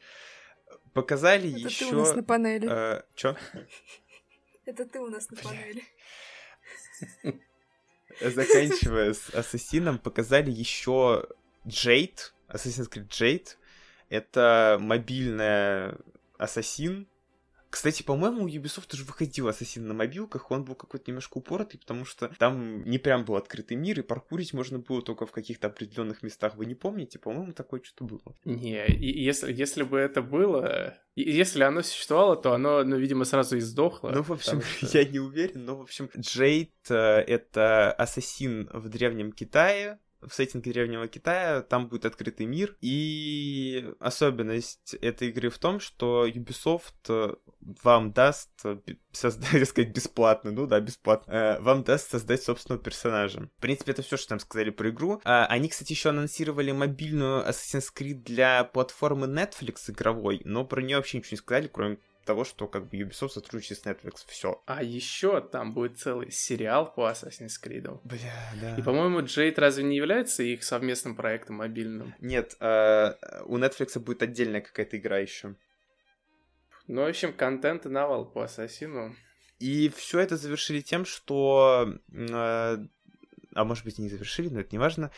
Показали 0.94 1.52
Это 1.52 1.70
еще. 1.70 1.90
ты 1.90 1.96
у 1.96 2.00
нас 2.00 2.16
на 2.16 2.24
панели. 2.24 2.68
Э, 2.68 3.04
чё? 3.14 3.36
Это 4.68 4.86
ты 4.86 5.00
у 5.00 5.08
нас 5.08 5.30
на 5.32 5.38
панели. 5.38 5.82
Заканчивая 8.22 9.14
с 9.14 9.30
Ассасином, 9.34 9.98
показали 9.98 10.52
еще 10.52 11.26
Jade, 11.66 12.34
Assassin's 12.50 12.92
Creed 12.92 13.08
Jade. 13.08 13.56
Это 14.10 14.78
мобильная 14.82 15.98
Ассасин, 16.38 17.08
кстати, 17.78 18.02
по-моему, 18.02 18.46
у 18.46 18.48
Ubisoft 18.48 18.92
уже 18.96 19.04
выходил 19.04 19.48
Ассасин 19.48 19.88
на 19.88 19.94
мобилках, 19.94 20.50
он 20.50 20.66
был 20.66 20.74
какой-то 20.74 21.12
немножко 21.12 21.38
упоротый, 21.38 21.80
потому 21.80 22.06
что 22.06 22.30
там 22.40 22.84
не 22.86 22.98
прям 22.98 23.24
был 23.24 23.36
открытый 23.36 23.78
мир, 23.78 24.00
и 24.00 24.02
паркурить 24.02 24.52
можно 24.52 24.80
было 24.80 25.04
только 25.04 25.28
в 25.28 25.32
каких-то 25.32 25.68
определенных 25.68 26.24
местах. 26.24 26.56
Вы 26.56 26.66
не 26.66 26.74
помните? 26.74 27.20
По-моему, 27.20 27.54
такое 27.54 27.84
что-то 27.84 28.06
было. 28.06 28.36
Не, 28.46 28.88
и 28.88 29.24
если, 29.24 29.54
если 29.54 29.84
бы 29.84 30.00
это 30.00 30.24
было, 30.24 30.98
если 31.14 31.62
оно 31.62 31.84
существовало, 31.84 32.36
то 32.36 32.54
оно, 32.54 32.84
ну, 32.84 32.98
видимо, 32.98 33.26
сразу 33.26 33.58
и 33.58 33.60
сдохло. 33.60 34.10
Ну, 34.10 34.24
в 34.24 34.32
общем, 34.32 34.60
что... 34.82 34.98
я 34.98 35.06
не 35.06 35.20
уверен, 35.20 35.66
но, 35.66 35.78
в 35.78 35.82
общем, 35.82 36.10
Джейд— 36.18 36.74
это 36.90 37.92
ассасин 37.92 38.72
в 38.74 38.90
Древнем 38.90 39.32
Китае, 39.32 40.00
в 40.28 40.34
сеттинге 40.34 40.72
Древнего 40.72 41.08
Китая, 41.08 41.62
там 41.62 41.88
будет 41.88 42.06
открытый 42.06 42.46
мир, 42.46 42.76
и 42.82 43.94
особенность 44.00 44.96
этой 44.96 45.30
игры 45.30 45.50
в 45.50 45.58
том, 45.58 45.80
что 45.80 46.28
Ubisoft 46.28 46.94
э, 47.10 47.34
вам 47.84 48.12
даст 48.12 48.50
э, 48.64 48.78
создать, 49.12 49.68
сказать, 49.68 49.94
бесплатно, 49.94 50.52
ну 50.52 50.68
да, 50.68 50.80
бесплатно, 50.80 51.32
э, 51.32 51.60
вам 51.62 51.84
даст 51.84 52.12
создать 52.12 52.44
собственного 52.44 52.82
персонажа. 52.84 53.50
В 53.58 53.62
принципе, 53.62 53.92
это 53.92 54.02
все, 54.02 54.18
что 54.18 54.30
там 54.30 54.40
сказали 54.40 54.70
про 54.70 54.90
игру. 54.90 55.22
А, 55.24 55.46
они, 55.48 55.70
кстати, 55.70 55.92
еще 55.92 56.10
анонсировали 56.10 56.72
мобильную 56.72 57.48
Assassin's 57.48 57.88
Creed 57.96 58.24
для 58.24 58.64
платформы 58.64 59.28
Netflix 59.28 59.90
игровой, 59.90 60.42
но 60.44 60.66
про 60.66 60.82
нее 60.82 60.98
вообще 60.98 61.18
ничего 61.18 61.36
не 61.36 61.38
сказали, 61.38 61.68
кроме 61.68 61.98
того, 62.28 62.44
что 62.44 62.68
как 62.68 62.90
бы 62.90 62.98
Ubisoft 62.98 63.30
сотрудничает 63.30 63.80
с 63.80 63.86
Netflix, 63.86 64.26
все. 64.28 64.62
А 64.68 64.84
еще 64.84 65.42
там 65.42 65.74
будет 65.74 65.98
целый 65.98 66.30
сериал 66.32 66.94
по 66.94 67.10
Assassin's 67.10 67.54
Creed. 67.64 68.00
Бля, 68.04 68.54
да. 68.62 68.76
И, 68.76 68.82
по-моему, 68.82 69.22
Джейд 69.22 69.58
разве 69.58 69.84
не 69.84 69.96
является 69.96 70.44
их 70.44 70.64
совместным 70.64 71.16
проектом 71.16 71.58
мобильным? 71.58 72.14
Нет, 72.20 72.56
э, 72.60 73.14
у 73.46 73.58
Netflix 73.58 73.98
будет 74.00 74.22
отдельная 74.22 74.62
какая-то 74.62 74.98
игра 74.98 75.18
еще. 75.18 75.56
Ну, 76.88 77.02
в 77.02 77.08
общем, 77.08 77.34
контент 77.34 77.86
и 77.86 77.90
навал 77.90 78.26
по 78.26 78.44
Ассасину. 78.44 79.16
И 79.60 79.90
все 79.90 80.20
это 80.20 80.38
завершили 80.38 80.82
тем, 80.82 81.06
что... 81.06 81.96
Э, 82.12 82.78
а 83.54 83.64
может 83.64 83.86
быть, 83.86 83.98
и 83.98 84.04
не 84.04 84.10
завершили, 84.10 84.50
но 84.50 84.60
это 84.60 84.70
не 84.72 84.80
важно 84.80 85.12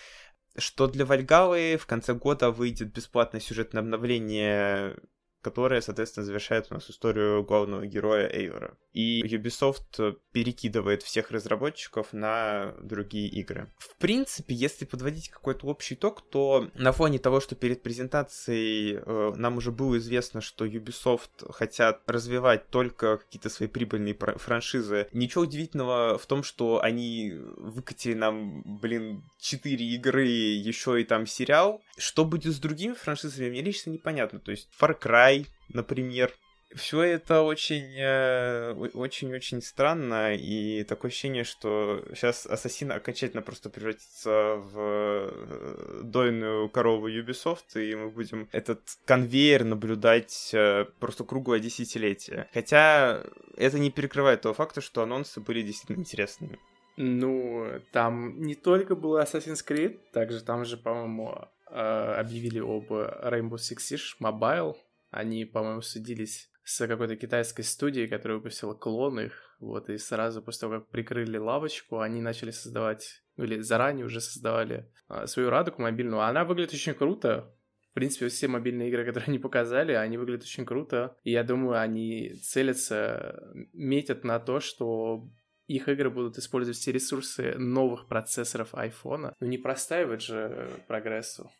что 0.57 0.87
для 0.87 1.05
Вальгалы 1.05 1.77
в 1.79 1.85
конце 1.85 2.13
года 2.13 2.51
выйдет 2.51 2.91
бесплатное 2.91 3.39
сюжетное 3.39 3.81
обновление 3.81 4.97
которая, 5.41 5.81
соответственно, 5.81 6.25
завершает 6.25 6.67
у 6.69 6.73
нас 6.73 6.89
историю 6.89 7.43
главного 7.43 7.85
героя 7.85 8.27
Эйвора. 8.27 8.77
И 8.93 9.23
Ubisoft 9.23 10.17
перекидывает 10.31 11.03
всех 11.03 11.31
разработчиков 11.31 12.13
на 12.13 12.73
другие 12.81 13.27
игры. 13.29 13.71
В 13.77 13.95
принципе, 13.97 14.55
если 14.55 14.85
подводить 14.85 15.29
какой-то 15.29 15.67
общий 15.67 15.95
итог, 15.95 16.21
то 16.29 16.69
на 16.75 16.91
фоне 16.91 17.19
того, 17.19 17.39
что 17.39 17.55
перед 17.55 17.81
презентацией 17.83 18.95
э, 18.97 19.33
нам 19.35 19.57
уже 19.57 19.71
было 19.71 19.97
известно, 19.97 20.41
что 20.41 20.65
Ubisoft 20.65 21.51
хотят 21.51 22.01
развивать 22.07 22.69
только 22.69 23.17
какие-то 23.17 23.49
свои 23.49 23.67
прибыльные 23.67 24.17
франшизы, 24.37 25.07
ничего 25.13 25.43
удивительного 25.43 26.17
в 26.17 26.25
том, 26.25 26.43
что 26.43 26.81
они 26.81 27.33
выкатили 27.57 28.13
нам, 28.13 28.63
блин, 28.81 29.23
4 29.39 29.85
игры, 29.95 30.25
еще 30.25 31.01
и 31.01 31.03
там 31.03 31.25
сериал. 31.25 31.81
Что 31.99 32.25
будет 32.25 32.53
с 32.53 32.59
другими 32.59 32.93
франшизами, 32.93 33.49
мне 33.49 33.61
лично 33.61 33.91
непонятно. 33.91 34.39
То 34.39 34.51
есть 34.51 34.69
Far 34.79 34.99
Cry, 34.99 35.45
например, 35.67 36.33
все 36.75 37.01
это 37.01 37.41
очень, 37.41 37.95
э, 37.97 38.73
очень-очень 38.93 39.61
странно, 39.61 40.35
и 40.35 40.83
такое 40.83 41.09
ощущение, 41.09 41.43
что 41.43 42.03
сейчас 42.13 42.45
Ассасин 42.45 42.91
окончательно 42.91 43.41
просто 43.41 43.69
превратится 43.69 44.55
в 44.55 44.75
э, 44.77 46.01
дойную 46.03 46.69
корову 46.69 47.09
Ubisoft, 47.09 47.75
и 47.75 47.95
мы 47.95 48.09
будем 48.09 48.47
этот 48.51 48.81
конвейер 49.05 49.63
наблюдать 49.63 50.51
э, 50.53 50.85
просто 50.99 51.23
круглое 51.23 51.59
десятилетие. 51.59 52.47
Хотя 52.53 53.23
это 53.57 53.79
не 53.79 53.89
перекрывает 53.89 54.41
того 54.41 54.53
факта, 54.53 54.81
что 54.81 55.01
анонсы 55.01 55.39
были 55.39 55.63
действительно 55.63 55.97
интересными. 55.97 56.59
Ну, 56.97 57.81
там 57.93 58.41
не 58.41 58.55
только 58.55 58.95
был 58.95 59.17
Assassin's 59.17 59.65
Creed, 59.65 59.99
также 60.11 60.41
там 60.41 60.65
же, 60.65 60.77
по-моему, 60.77 61.47
объявили 61.71 62.59
об 62.59 62.91
Rainbow 62.91 63.55
Six 63.55 63.77
Siege 63.77 64.19
Mobile. 64.21 64.75
Они, 65.11 65.45
по-моему, 65.45 65.81
судились 65.81 66.49
с 66.63 66.85
какой-то 66.87 67.15
китайской 67.15 67.63
студией, 67.63 68.07
которая 68.07 68.37
выпустила 68.37 68.75
клон 68.75 69.19
их, 69.19 69.55
вот, 69.59 69.89
и 69.89 69.97
сразу 69.97 70.41
после 70.41 70.61
того, 70.61 70.79
как 70.79 70.89
прикрыли 70.89 71.37
лавочку, 71.37 71.99
они 71.99 72.21
начали 72.21 72.51
создавать, 72.51 73.23
ну, 73.37 73.45
или 73.45 73.59
заранее 73.61 74.05
уже 74.05 74.21
создавали 74.21 74.87
а, 75.07 75.25
свою 75.25 75.49
радугу 75.49 75.81
мобильную, 75.81 76.21
она 76.21 76.45
выглядит 76.45 76.73
очень 76.73 76.93
круто, 76.93 77.51
в 77.89 77.93
принципе, 77.95 78.27
все 78.27 78.47
мобильные 78.47 78.89
игры, 78.89 79.03
которые 79.07 79.27
они 79.27 79.39
показали, 79.39 79.93
они 79.93 80.17
выглядят 80.17 80.43
очень 80.43 80.65
круто. 80.65 81.17
И 81.23 81.31
я 81.31 81.43
думаю, 81.43 81.79
они 81.79 82.35
целятся, 82.35 83.51
метят 83.73 84.23
на 84.23 84.39
то, 84.39 84.59
что 84.59 85.27
их 85.69 85.87
игры 85.87 86.09
будут 86.09 86.37
использовать 86.37 86.77
все 86.77 86.91
ресурсы 86.91 87.53
новых 87.57 88.07
процессоров 88.07 88.73
айфона. 88.73 89.35
Ну 89.39 89.47
не 89.47 89.59
простаивать 89.59 90.23
же 90.23 90.67
прогрессу. 90.87 91.51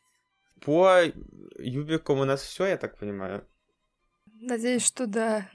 По 0.66 1.04
Юбикам 1.60 2.20
у 2.20 2.26
нас 2.26 2.42
все, 2.42 2.66
я 2.66 2.78
так 2.78 2.98
понимаю. 2.98 3.48
Надеюсь, 4.26 4.86
что 4.86 5.06
да. 5.06 5.50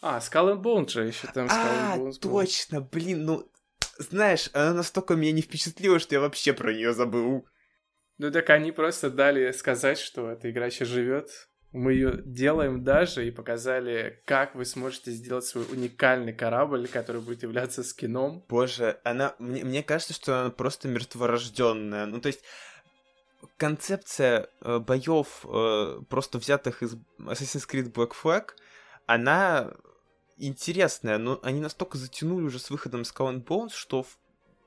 А, 0.00 0.18
Skull 0.18 0.54
and 0.54 0.62
Bones 0.62 0.88
же 0.90 1.02
еще 1.02 1.26
там 1.34 1.46
Skull 1.46 1.50
а, 1.50 1.96
and 1.96 2.00
Bones. 2.00 2.20
точно, 2.20 2.80
блин, 2.80 3.24
ну, 3.24 3.52
знаешь, 3.98 4.48
она 4.54 4.72
настолько 4.72 5.14
меня 5.14 5.32
не 5.32 5.42
впечатлила, 5.42 5.98
что 5.98 6.14
я 6.14 6.20
вообще 6.20 6.52
про 6.52 6.72
нее 6.72 6.94
забыл. 6.94 7.46
Ну 8.16 8.30
так 8.30 8.48
они 8.50 8.70
просто 8.70 9.10
дали 9.10 9.50
сказать, 9.50 9.98
что 9.98 10.30
эта 10.30 10.50
игра 10.50 10.66
еще 10.66 10.84
живет. 10.84 11.49
Мы 11.72 11.92
ее 11.92 12.22
делаем 12.24 12.82
даже 12.82 13.26
и 13.26 13.30
показали, 13.30 14.20
как 14.24 14.56
вы 14.56 14.64
сможете 14.64 15.12
сделать 15.12 15.44
свой 15.44 15.64
уникальный 15.70 16.32
корабль, 16.32 16.88
который 16.88 17.20
будет 17.20 17.44
являться 17.44 17.84
скином. 17.84 18.44
Боже, 18.48 18.98
она. 19.04 19.36
Мне, 19.38 19.64
мне 19.64 19.82
кажется, 19.82 20.12
что 20.12 20.40
она 20.40 20.50
просто 20.50 20.88
мертворожденная. 20.88 22.06
Ну, 22.06 22.20
то 22.20 22.26
есть, 22.26 22.42
концепция 23.56 24.48
э, 24.60 24.78
боев, 24.80 25.44
э, 25.44 26.00
просто 26.08 26.38
взятых 26.38 26.82
из 26.82 26.96
Assassin's 27.18 27.68
Creed 27.68 27.92
Black 27.92 28.12
Flag, 28.20 28.50
она 29.06 29.72
интересная, 30.38 31.18
но 31.18 31.38
они 31.42 31.60
настолько 31.60 31.98
затянули 31.98 32.44
уже 32.44 32.58
с 32.58 32.70
выходом 32.70 33.02
Skull 33.02 33.34
and 33.34 33.44
Bones, 33.44 33.74
что 33.74 34.06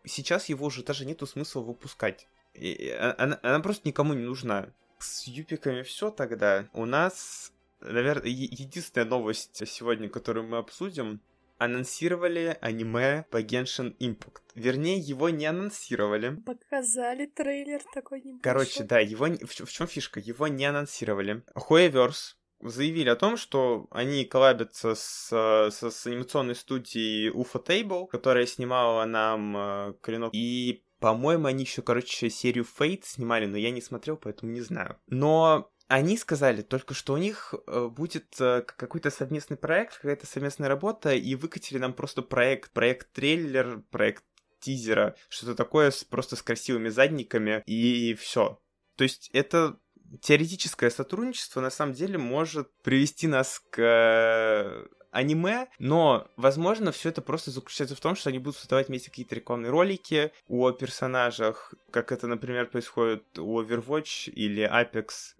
сейчас 0.05 0.47
его 0.49 0.67
уже 0.67 0.83
даже 0.83 1.05
нету 1.05 1.25
смысла 1.25 1.61
выпускать. 1.61 2.27
И 2.53 2.89
а, 2.89 3.15
она, 3.17 3.39
она 3.41 3.59
просто 3.59 3.87
никому 3.87 4.13
не 4.13 4.23
нужна. 4.23 4.69
С 5.03 5.27
юпиками 5.27 5.81
все 5.81 6.11
тогда. 6.11 6.69
У 6.71 6.85
нас, 6.85 7.51
наверное, 7.81 8.29
единственная 8.29 9.05
новость 9.05 9.67
сегодня, 9.67 10.07
которую 10.07 10.47
мы 10.47 10.57
обсудим, 10.57 11.19
анонсировали 11.57 12.57
аниме 12.61 13.25
по 13.29 13.41
Genshin 13.41 13.97
Impact. 13.97 14.41
Вернее, 14.55 14.97
его 14.97 15.29
не 15.29 15.45
анонсировали. 15.45 16.35
Показали 16.45 17.25
трейлер 17.25 17.81
такой 17.93 18.19
небольшой. 18.19 18.41
Короче, 18.41 18.83
да, 18.83 18.99
его 18.99 19.25
в, 19.25 19.65
в 19.65 19.71
чем 19.71 19.87
фишка? 19.87 20.21
Его 20.21 20.47
не 20.47 20.65
анонсировали. 20.65 21.43
Hoyoverse 21.53 22.35
заявили 22.61 23.09
о 23.09 23.17
том, 23.17 23.35
что 23.35 23.87
они 23.91 24.23
коллабятся 24.23 24.95
с, 24.95 25.29
с, 25.69 25.91
с 25.91 26.07
анимационной 26.07 26.55
студией 26.55 27.29
UFO 27.29 27.63
Table, 27.65 28.07
которая 28.07 28.45
снимала 28.45 29.03
нам 29.05 29.57
э, 29.57 29.93
Клинок. 30.01 30.33
И 30.33 30.83
По-моему, 31.03 31.47
они 31.47 31.65
еще, 31.65 31.81
короче, 31.81 32.29
серию 32.29 32.65
Fate 32.79 33.03
снимали, 33.03 33.45
но 33.45 33.57
я 33.57 33.71
не 33.71 33.81
смотрел, 33.81 34.15
поэтому 34.15 34.53
не 34.53 34.61
знаю. 34.61 34.97
Но 35.07 35.69
они 35.89 36.17
сказали 36.17 36.61
только, 36.61 36.93
что 36.93 37.11
у 37.11 37.17
них 37.17 37.53
э, 37.67 37.89
будет 37.89 38.39
э, 38.39 38.61
какой-то 38.61 39.11
совместный 39.11 39.57
проект, 39.57 39.97
какая-то 39.97 40.25
совместная 40.25 40.69
работа, 40.69 41.13
и 41.13 41.35
выкатили 41.35 41.77
нам 41.77 41.91
просто 41.91 42.21
проект, 42.21 42.71
проект-трейлер, 42.71 43.83
проект 43.91 44.23
тизера, 44.61 45.17
что-то 45.27 45.55
такое 45.55 45.91
с, 45.91 46.05
просто 46.05 46.37
с 46.37 46.41
красивыми 46.41 46.87
задниками, 46.87 47.61
и 47.65 48.13
все. 48.13 48.61
То 48.95 49.03
есть 49.03 49.29
это 49.33 49.77
теоретическое 50.21 50.89
сотрудничество 50.89 51.59
на 51.59 51.69
самом 51.69 51.95
деле 51.95 52.17
может 52.17 52.71
привести 52.81 53.27
нас 53.27 53.61
к 53.71 54.87
аниме, 55.13 55.67
но, 55.79 56.27
возможно, 56.35 56.91
все 56.91 57.09
это 57.09 57.21
просто 57.21 57.51
заключается 57.51 57.95
в 57.95 57.99
том, 57.99 58.15
что 58.15 58.29
они 58.29 58.39
будут 58.39 58.57
создавать 58.57 58.87
вместе 58.89 59.09
какие-то 59.09 59.35
рекламные 59.35 59.69
ролики 59.69 60.31
о 60.47 60.71
персонажах, 60.71 61.73
как 61.91 62.11
это, 62.11 62.27
например, 62.27 62.67
происходит 62.67 63.37
у 63.37 63.61
Overwatch 63.61 64.29
или 64.31 64.63
Apex, 64.63 65.35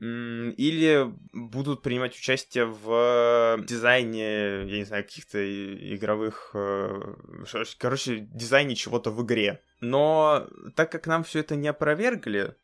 или 0.56 1.12
будут 1.34 1.82
принимать 1.82 2.16
участие 2.16 2.66
в 2.66 3.58
дизайне, 3.66 4.64
я 4.66 4.78
не 4.78 4.86
знаю, 4.86 5.04
каких-то 5.04 5.40
игровых... 5.96 6.52
Э, 6.54 7.16
короче, 7.78 8.20
дизайне 8.20 8.76
чего-то 8.76 9.12
в 9.12 9.26
игре. 9.26 9.62
Но 9.82 10.48
так 10.76 10.92
как 10.92 11.08
нам 11.08 11.24
все 11.24 11.40
это 11.40 11.56
не 11.56 11.68
опровергли, 11.68 12.56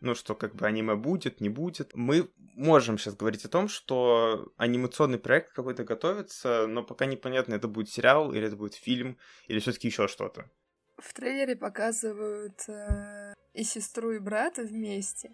ну, 0.00 0.14
что 0.14 0.34
как 0.34 0.54
бы 0.54 0.66
аниме 0.66 0.94
будет, 0.94 1.40
не 1.40 1.48
будет. 1.48 1.94
Мы 1.94 2.30
можем 2.54 2.98
сейчас 2.98 3.16
говорить 3.16 3.44
о 3.44 3.48
том, 3.48 3.68
что 3.68 4.52
анимационный 4.56 5.18
проект 5.18 5.52
какой-то 5.52 5.84
готовится, 5.84 6.66
но 6.66 6.82
пока 6.82 7.06
непонятно, 7.06 7.54
это 7.54 7.68
будет 7.68 7.88
сериал, 7.88 8.32
или 8.32 8.46
это 8.46 8.56
будет 8.56 8.74
фильм, 8.74 9.18
или 9.48 9.58
все 9.58 9.72
таки 9.72 9.88
еще 9.88 10.08
что-то. 10.08 10.50
В 10.98 11.12
трейлере 11.12 11.56
показывают 11.56 12.68
э, 12.68 13.34
и 13.52 13.64
сестру, 13.64 14.12
и 14.12 14.18
брата 14.18 14.62
вместе. 14.62 15.30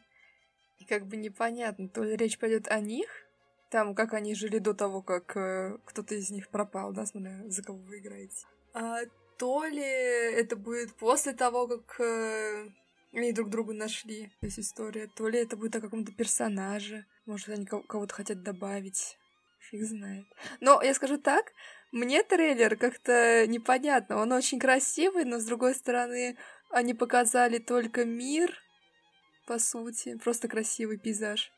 И 0.79 0.85
как 0.85 1.07
бы 1.07 1.17
непонятно, 1.17 1.89
то 1.89 2.03
ли 2.03 2.17
речь 2.17 2.39
пойдет 2.39 2.67
о 2.69 2.81
них, 2.81 3.07
там, 3.71 3.95
как 3.95 4.13
они 4.13 4.35
жили 4.35 4.59
до 4.59 4.75
того, 4.75 5.03
как 5.03 5.37
э, 5.37 5.79
кто-то 5.85 6.15
из 6.15 6.31
них 6.31 6.49
пропал, 6.49 6.93
да, 6.93 7.07
смотря 7.07 7.43
за 7.47 7.63
кого 7.63 7.79
вы 7.79 7.99
играете. 7.99 8.47
А, 8.75 9.01
то 9.39 9.65
ли 9.65 9.83
это 9.83 10.57
будет 10.57 10.95
после 10.95 11.33
того, 11.33 11.67
как 11.69 12.01
э, 12.01 12.69
они 13.13 13.33
друг 13.33 13.51
друга 13.51 13.75
нашли. 13.75 14.31
То 14.41 14.47
есть 14.47 14.59
история. 14.59 15.07
То 15.07 15.29
ли 15.29 15.39
это 15.39 15.57
будет 15.57 15.77
о 15.77 15.81
каком-то 15.81 16.13
персонаже. 16.13 17.07
Может, 17.27 17.51
они 17.51 17.67
кого-то 17.67 18.15
хотят 18.15 18.43
добавить. 18.43 19.19
Фиг 19.71 19.85
знает. 19.85 20.27
Но 20.61 20.83
я 20.83 20.95
скажу 20.95 21.19
так, 21.19 21.53
мне 21.93 22.23
трейлер 22.23 22.77
как-то 22.77 23.47
непонятно. 23.47 24.17
Он 24.17 24.33
очень 24.33 24.59
красивый, 24.59 25.25
но 25.25 25.39
с 25.39 25.45
другой 25.45 25.75
стороны, 25.75 26.37
они 26.71 26.95
показали 26.95 27.59
только 27.59 28.05
мир, 28.05 28.59
по 29.47 29.59
сути. 29.59 30.17
Просто 30.19 30.49
красивый 30.49 30.99
пейзаж. 30.99 31.53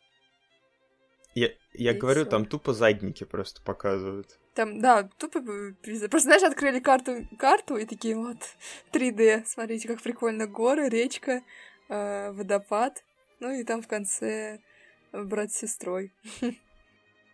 Я, 1.34 1.50
я 1.72 1.94
говорю, 1.94 2.22
всё. 2.22 2.30
там 2.30 2.46
тупо 2.46 2.72
задники 2.72 3.24
просто 3.24 3.60
показывают. 3.62 4.38
Там, 4.54 4.80
да, 4.80 5.08
тупо 5.18 5.40
Просто, 5.82 6.20
знаешь, 6.20 6.42
открыли 6.42 6.78
карту, 6.78 7.26
карту 7.38 7.76
и 7.76 7.84
такие 7.84 8.16
вот 8.16 8.38
3D. 8.92 9.44
Смотрите, 9.46 9.88
как 9.88 10.00
прикольно. 10.00 10.46
Горы, 10.46 10.88
речка, 10.88 11.42
э, 11.88 12.30
водопад. 12.30 13.04
Ну 13.40 13.50
и 13.50 13.64
там 13.64 13.82
в 13.82 13.88
конце 13.88 14.60
брат 15.12 15.52
с 15.52 15.58
сестрой. 15.58 16.12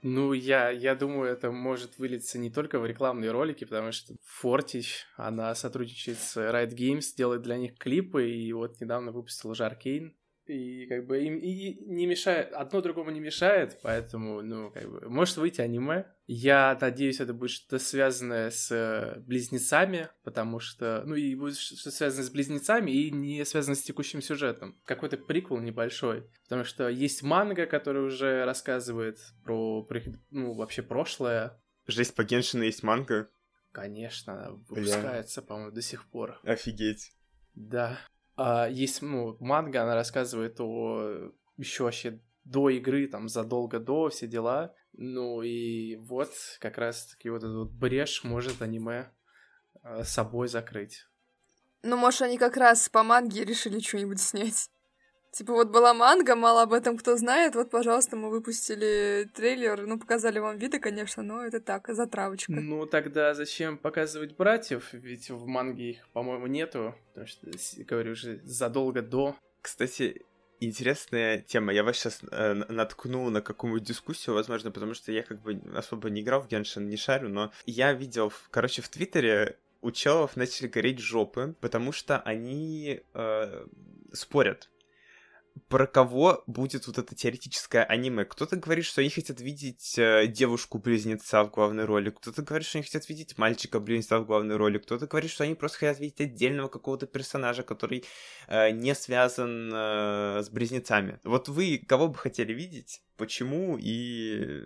Ну, 0.02 0.33
я, 0.33 0.71
я 0.71 0.95
думаю, 0.95 1.30
это 1.30 1.50
может 1.50 1.99
вылиться 1.99 2.38
не 2.38 2.50
только 2.50 2.78
в 2.78 2.87
рекламные 2.87 3.33
ролики, 3.33 3.64
потому 3.64 3.92
что 3.92 4.14
Фортич, 4.25 5.04
она 5.16 5.54
сотрудничает 5.54 6.19
с 6.19 6.38
Riot 6.38 6.75
Games, 6.75 7.14
делает 7.14 7.42
для 7.42 7.59
них 7.59 7.76
клипы, 7.76 8.30
и 8.30 8.50
вот 8.54 8.80
недавно 8.80 9.12
выпустила 9.12 9.54
Жаркейн, 9.54 10.16
и 10.50 10.87
как 10.87 11.07
бы 11.07 11.23
им 11.23 11.38
и 11.38 11.85
не 11.87 12.07
мешает, 12.07 12.52
одно 12.52 12.80
другому 12.80 13.11
не 13.11 13.21
мешает, 13.21 13.78
поэтому, 13.83 14.42
ну, 14.42 14.71
как 14.71 14.90
бы, 14.90 15.09
может 15.09 15.37
выйти 15.37 15.61
аниме. 15.61 16.07
Я 16.26 16.76
надеюсь, 16.80 17.21
это 17.21 17.35
будет 17.35 17.50
что-то 17.50 17.78
связанное 17.78 18.50
с 18.50 19.23
близнецами, 19.26 20.09
потому 20.23 20.61
что, 20.61 21.02
ну, 21.07 21.14
и 21.14 21.35
будет 21.35 21.57
что-то 21.57 21.90
связанное 21.90 22.25
с 22.25 22.30
близнецами 22.30 22.90
и 22.90 23.11
не 23.11 23.45
связано 23.45 23.75
с 23.75 23.83
текущим 23.83 24.23
сюжетом. 24.23 24.80
Какой-то 24.84 25.17
приквел 25.17 25.58
небольшой, 25.60 26.28
потому 26.45 26.65
что 26.65 26.89
есть 26.89 27.23
манга, 27.23 27.67
который 27.67 28.04
уже 28.04 28.45
рассказывает 28.45 29.19
про, 29.45 29.89
ну, 30.30 30.52
вообще 30.52 30.82
прошлое. 30.82 31.60
Жесть, 31.86 32.15
по 32.15 32.25
Геншину 32.25 32.63
есть 32.65 32.82
манга? 32.82 33.28
Конечно, 33.73 34.32
она 34.32 34.50
выпускается, 34.50 35.43
по-моему, 35.43 35.73
до 35.73 35.82
сих 35.82 36.08
пор. 36.10 36.39
Офигеть. 36.43 37.13
Да. 37.54 37.99
А, 38.43 38.67
есть, 38.71 39.03
ну, 39.03 39.37
манга, 39.39 39.83
она 39.83 39.95
рассказывает 39.95 40.59
о 40.61 41.31
еще 41.59 41.85
вообще 41.85 42.23
до 42.45 42.71
игры, 42.71 43.07
там, 43.07 43.29
задолго 43.29 43.79
до, 43.79 44.09
все 44.09 44.26
дела. 44.26 44.75
Ну 44.95 45.43
и 45.43 45.97
вот 45.97 46.31
как 46.59 46.79
раз-таки 46.79 47.29
вот 47.29 47.43
этот 47.43 47.55
вот 47.55 47.71
брешь 47.73 48.25
может 48.25 48.63
аниме 48.63 49.13
э, 49.83 50.05
собой 50.05 50.49
закрыть. 50.49 51.07
Ну, 51.83 51.99
может, 51.99 52.23
они 52.23 52.39
как 52.39 52.57
раз 52.57 52.89
по 52.89 53.03
манге 53.03 53.45
решили 53.45 53.79
что-нибудь 53.79 54.23
снять. 54.23 54.71
Типа 55.32 55.52
вот 55.52 55.71
была 55.71 55.95
манга, 55.95 56.34
мало 56.34 56.62
об 56.62 56.73
этом 56.73 56.97
кто 56.97 57.16
знает, 57.16 57.54
вот, 57.54 57.71
пожалуйста, 57.71 58.16
мы 58.16 58.30
выпустили 58.30 59.30
трейлер, 59.32 59.86
ну, 59.86 59.99
показали 59.99 60.40
вам 60.40 60.58
виды, 60.58 60.80
конечно, 60.80 61.23
но 61.23 61.45
это 61.45 61.60
так, 61.60 61.86
затравочка. 61.88 62.52
Ну, 62.52 62.84
тогда 62.86 63.32
зачем 63.34 63.78
показывать 63.78 64.36
братьев, 64.36 64.93
ведь 64.93 65.30
в 65.30 65.47
манге 65.47 65.90
их, 65.90 66.08
по-моему, 66.12 66.49
нету, 66.49 66.97
потому 67.10 67.28
что, 67.28 67.47
говорю 67.84 68.12
уже, 68.12 68.40
задолго 68.43 69.02
до. 69.02 69.36
Кстати, 69.62 70.26
интересная 70.58 71.38
тема. 71.38 71.73
Я 71.73 71.84
вас 71.84 71.97
сейчас 71.97 72.23
э, 72.30 72.54
наткну 72.69 73.30
на 73.30 73.40
какую-нибудь 73.40 73.86
дискуссию, 73.86 74.34
возможно, 74.34 74.73
потому 74.73 74.95
что 74.95 75.12
я 75.12 75.23
как 75.23 75.40
бы 75.43 75.60
особо 75.76 76.10
не 76.10 76.23
играл 76.23 76.43
в 76.43 76.49
Геншин, 76.49 76.88
не 76.88 76.97
шарю, 76.97 77.28
но 77.28 77.52
я 77.66 77.93
видел, 77.93 78.32
короче, 78.50 78.82
в 78.82 78.88
Твиттере 78.88 79.58
у 79.80 79.93
челов 79.93 80.36
начали 80.36 80.66
гореть 80.66 80.99
жопы, 80.99 81.54
потому 81.60 81.93
что 81.93 82.19
они 82.19 83.00
э, 83.14 83.66
спорят 84.12 84.69
про 85.68 85.86
кого 85.86 86.42
будет 86.46 86.86
вот 86.86 86.99
это 86.99 87.14
теоретическое 87.14 87.84
аниме. 87.84 88.25
Кто-то 88.25 88.56
говорит, 88.56 88.84
что 88.84 89.00
они 89.00 89.10
хотят 89.10 89.40
видеть 89.40 89.99
э, 89.99 90.26
девушку-близнеца 90.26 91.44
в 91.44 91.50
главной 91.50 91.84
роли, 91.84 92.10
кто-то 92.10 92.42
говорит, 92.42 92.66
что 92.66 92.78
они 92.78 92.84
хотят 92.84 93.08
видеть 93.08 93.38
мальчика-близнеца 93.38 94.18
в 94.20 94.26
главной 94.26 94.56
роли, 94.56 94.78
кто-то 94.78 95.06
говорит, 95.06 95.30
что 95.30 95.44
они 95.44 95.54
просто 95.54 95.78
хотят 95.78 96.00
видеть 96.00 96.20
отдельного 96.20 96.68
какого-то 96.68 97.06
персонажа, 97.06 97.62
который 97.62 98.04
э, 98.49 98.70
не 98.70 98.94
связан 98.94 99.70
э, 99.73 100.42
с 100.42 100.50
близнецами. 100.50 101.20
Вот 101.25 101.49
вы 101.49 101.78
кого 101.78 102.08
бы 102.08 102.16
хотели 102.16 102.52
видеть, 102.52 103.02
почему 103.16 103.76
и 103.80 104.62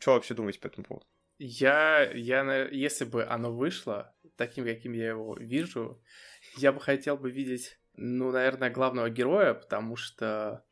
что 0.00 0.14
вообще 0.14 0.34
думаете 0.34 0.60
по 0.60 0.66
этому 0.66 0.84
поводу? 0.84 1.06
Я, 1.38 2.10
я, 2.12 2.66
если 2.68 3.04
бы 3.04 3.24
оно 3.24 3.52
вышло 3.52 4.14
таким, 4.36 4.64
каким 4.64 4.92
я 4.92 5.08
его 5.08 5.36
вижу, 5.36 6.02
я 6.56 6.72
бы 6.72 6.80
хотел 6.80 7.16
бы 7.16 7.30
видеть 7.30 7.78
ну, 7.96 8.30
наверное, 8.30 8.70
главного 8.70 9.10
героя, 9.10 9.54
потому 9.54 9.96
что, 9.96 10.64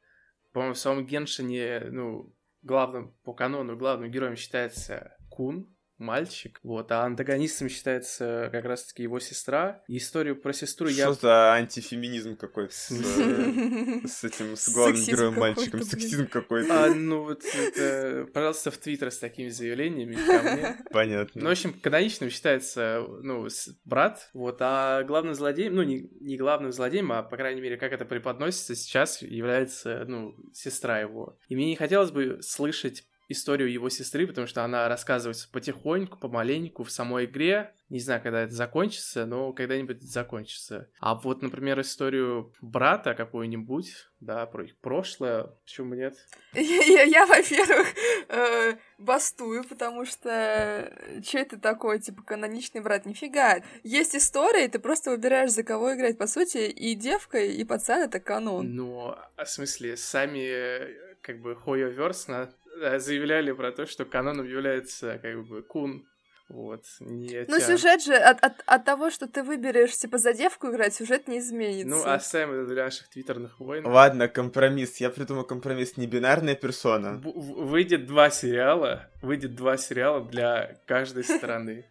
по-моему, 0.52 0.74
в 0.74 0.78
самом 0.78 1.06
Геншине, 1.06 1.88
ну, 1.90 2.34
главным 2.62 3.12
по 3.24 3.34
канону 3.34 3.76
главным 3.76 4.10
героем 4.10 4.37
считается 4.37 5.16
Кун, 5.30 5.73
мальчик, 5.98 6.61
вот, 6.62 6.90
а 6.92 7.04
антагонистом 7.04 7.68
считается 7.68 8.48
как 8.52 8.64
раз-таки 8.64 9.02
его 9.02 9.20
сестра. 9.20 9.83
И 9.88 9.98
историю 9.98 10.37
про 10.37 10.52
сестру 10.52 10.88
Что 10.88 10.96
я... 10.96 11.12
Что 11.12 11.20
за 11.22 11.52
антифеминизм 11.54 12.37
какой 12.37 12.70
с, 12.70 12.90
э, 12.90 14.00
с 14.07 14.24
этим, 14.24 14.57
с 14.57 14.68
главным 14.70 15.02
героем 15.02 15.35
мальчиком, 15.35 15.83
сексизм 15.83 16.26
какой-то. 16.26 16.85
А, 16.85 16.94
ну 16.94 17.24
вот, 17.24 17.44
это, 17.44 18.26
пожалуйста, 18.33 18.70
в 18.70 18.78
Твиттер 18.78 19.11
с 19.11 19.18
такими 19.18 19.48
заявлениями 19.48 20.14
ко 20.14 20.42
мне. 20.42 20.76
Понятно. 20.90 21.42
Ну, 21.42 21.48
в 21.48 21.52
общем, 21.52 21.72
каноничным 21.72 22.30
считается, 22.30 23.04
ну, 23.22 23.46
брат, 23.85 24.30
вот, 24.35 24.59
а 24.61 25.02
главным 25.04 25.35
злодеем, 25.35 25.74
ну, 25.74 25.83
не, 25.83 26.09
не 26.20 26.37
главным 26.37 26.72
злодеем, 26.72 27.12
а, 27.12 27.22
по 27.22 27.37
крайней 27.37 27.61
мере, 27.61 27.76
как 27.76 27.92
это 27.92 28.04
преподносится 28.04 28.74
сейчас, 28.74 29.22
является, 29.22 30.04
ну, 30.07 30.35
сестра 30.52 31.00
его. 31.00 31.38
И 31.48 31.57
мне 31.57 31.66
не 31.66 31.76
хотелось 31.76 32.11
бы 32.11 32.40
слышать 32.42 33.04
историю 33.28 33.72
его 33.72 33.88
сестры, 33.88 34.26
потому 34.26 34.46
что 34.46 34.64
она 34.64 34.88
рассказывается 34.88 35.48
потихоньку, 35.50 36.18
помаленьку 36.18 36.84
в 36.84 36.90
самой 36.90 37.24
игре. 37.26 37.74
Не 37.88 38.00
знаю, 38.00 38.22
когда 38.22 38.42
это 38.42 38.54
закончится, 38.54 39.26
но 39.26 39.52
когда-нибудь 39.52 39.98
это 39.98 40.06
закончится. 40.06 40.88
А 41.00 41.14
вот, 41.14 41.42
например, 41.42 41.80
историю 41.80 42.52
брата 42.60 43.14
какую-нибудь, 43.14 43.92
да, 44.20 44.46
про 44.46 44.64
их 44.64 44.76
прошлое, 44.78 45.50
почему 45.64 45.94
нет? 45.94 46.16
Я, 46.54 47.02
я 47.02 47.26
во-первых, 47.26 47.88
э, 48.28 48.76
бастую, 48.98 49.64
потому 49.64 50.06
что 50.06 50.30
э, 50.30 51.22
что 51.22 51.38
это 51.38 51.58
такое, 51.58 51.98
типа, 51.98 52.22
каноничный 52.22 52.80
брат? 52.80 53.06
Нифига. 53.06 53.62
Есть 53.82 54.16
история, 54.16 54.64
и 54.64 54.68
ты 54.68 54.78
просто 54.78 55.10
выбираешь, 55.10 55.50
за 55.50 55.62
кого 55.62 55.94
играть. 55.94 56.18
По 56.18 56.26
сути, 56.26 56.68
и 56.68 56.94
девка, 56.94 57.38
и 57.38 57.64
пацан— 57.64 58.02
это 58.04 58.18
канон. 58.18 58.74
Ну, 58.74 59.14
а 59.37 59.44
в 59.44 59.48
смысле, 59.48 59.96
сами 59.96 60.46
э, 60.46 61.14
как 61.20 61.40
бы 61.40 61.54
Хойо 61.54 61.88
Верс 61.88 62.28
на 62.28 62.50
заявляли 62.98 63.52
про 63.52 63.72
то, 63.72 63.87
что 63.87 64.04
каноном 64.04 64.46
является 64.46 65.18
как 65.18 65.44
бы 65.46 65.62
Кун. 65.62 66.06
Вот. 66.50 66.84
Не 67.00 67.46
Ну, 67.48 67.58
сюжет 67.58 68.02
же 68.02 68.14
от, 68.14 68.38
от, 68.44 68.62
от 68.66 68.84
того, 68.84 69.10
что 69.10 69.26
ты 69.26 69.42
выберешь, 69.42 69.96
типа, 69.96 70.18
за 70.18 70.34
девку 70.34 70.68
играть, 70.68 70.92
сюжет 70.94 71.26
не 71.26 71.38
изменится. 71.38 71.88
Ну, 71.88 72.04
оставим 72.04 72.52
это 72.52 72.66
для 72.66 72.84
наших 72.84 73.08
твиттерных 73.08 73.58
войн. 73.60 73.87
Ладно, 73.87 74.28
компромисс. 74.28 74.98
Я 74.98 75.08
придумал 75.08 75.44
компромисс. 75.44 75.96
Не 75.96 76.06
бинарная 76.06 76.54
персона. 76.54 77.14
В- 77.24 77.64
Выйдет 77.66 78.04
два 78.06 78.28
сериала, 78.28 79.08
выйдет 79.22 79.54
два 79.54 79.78
сериала 79.78 80.20
для 80.22 80.78
каждой 80.87 81.24
страны, 81.24 81.87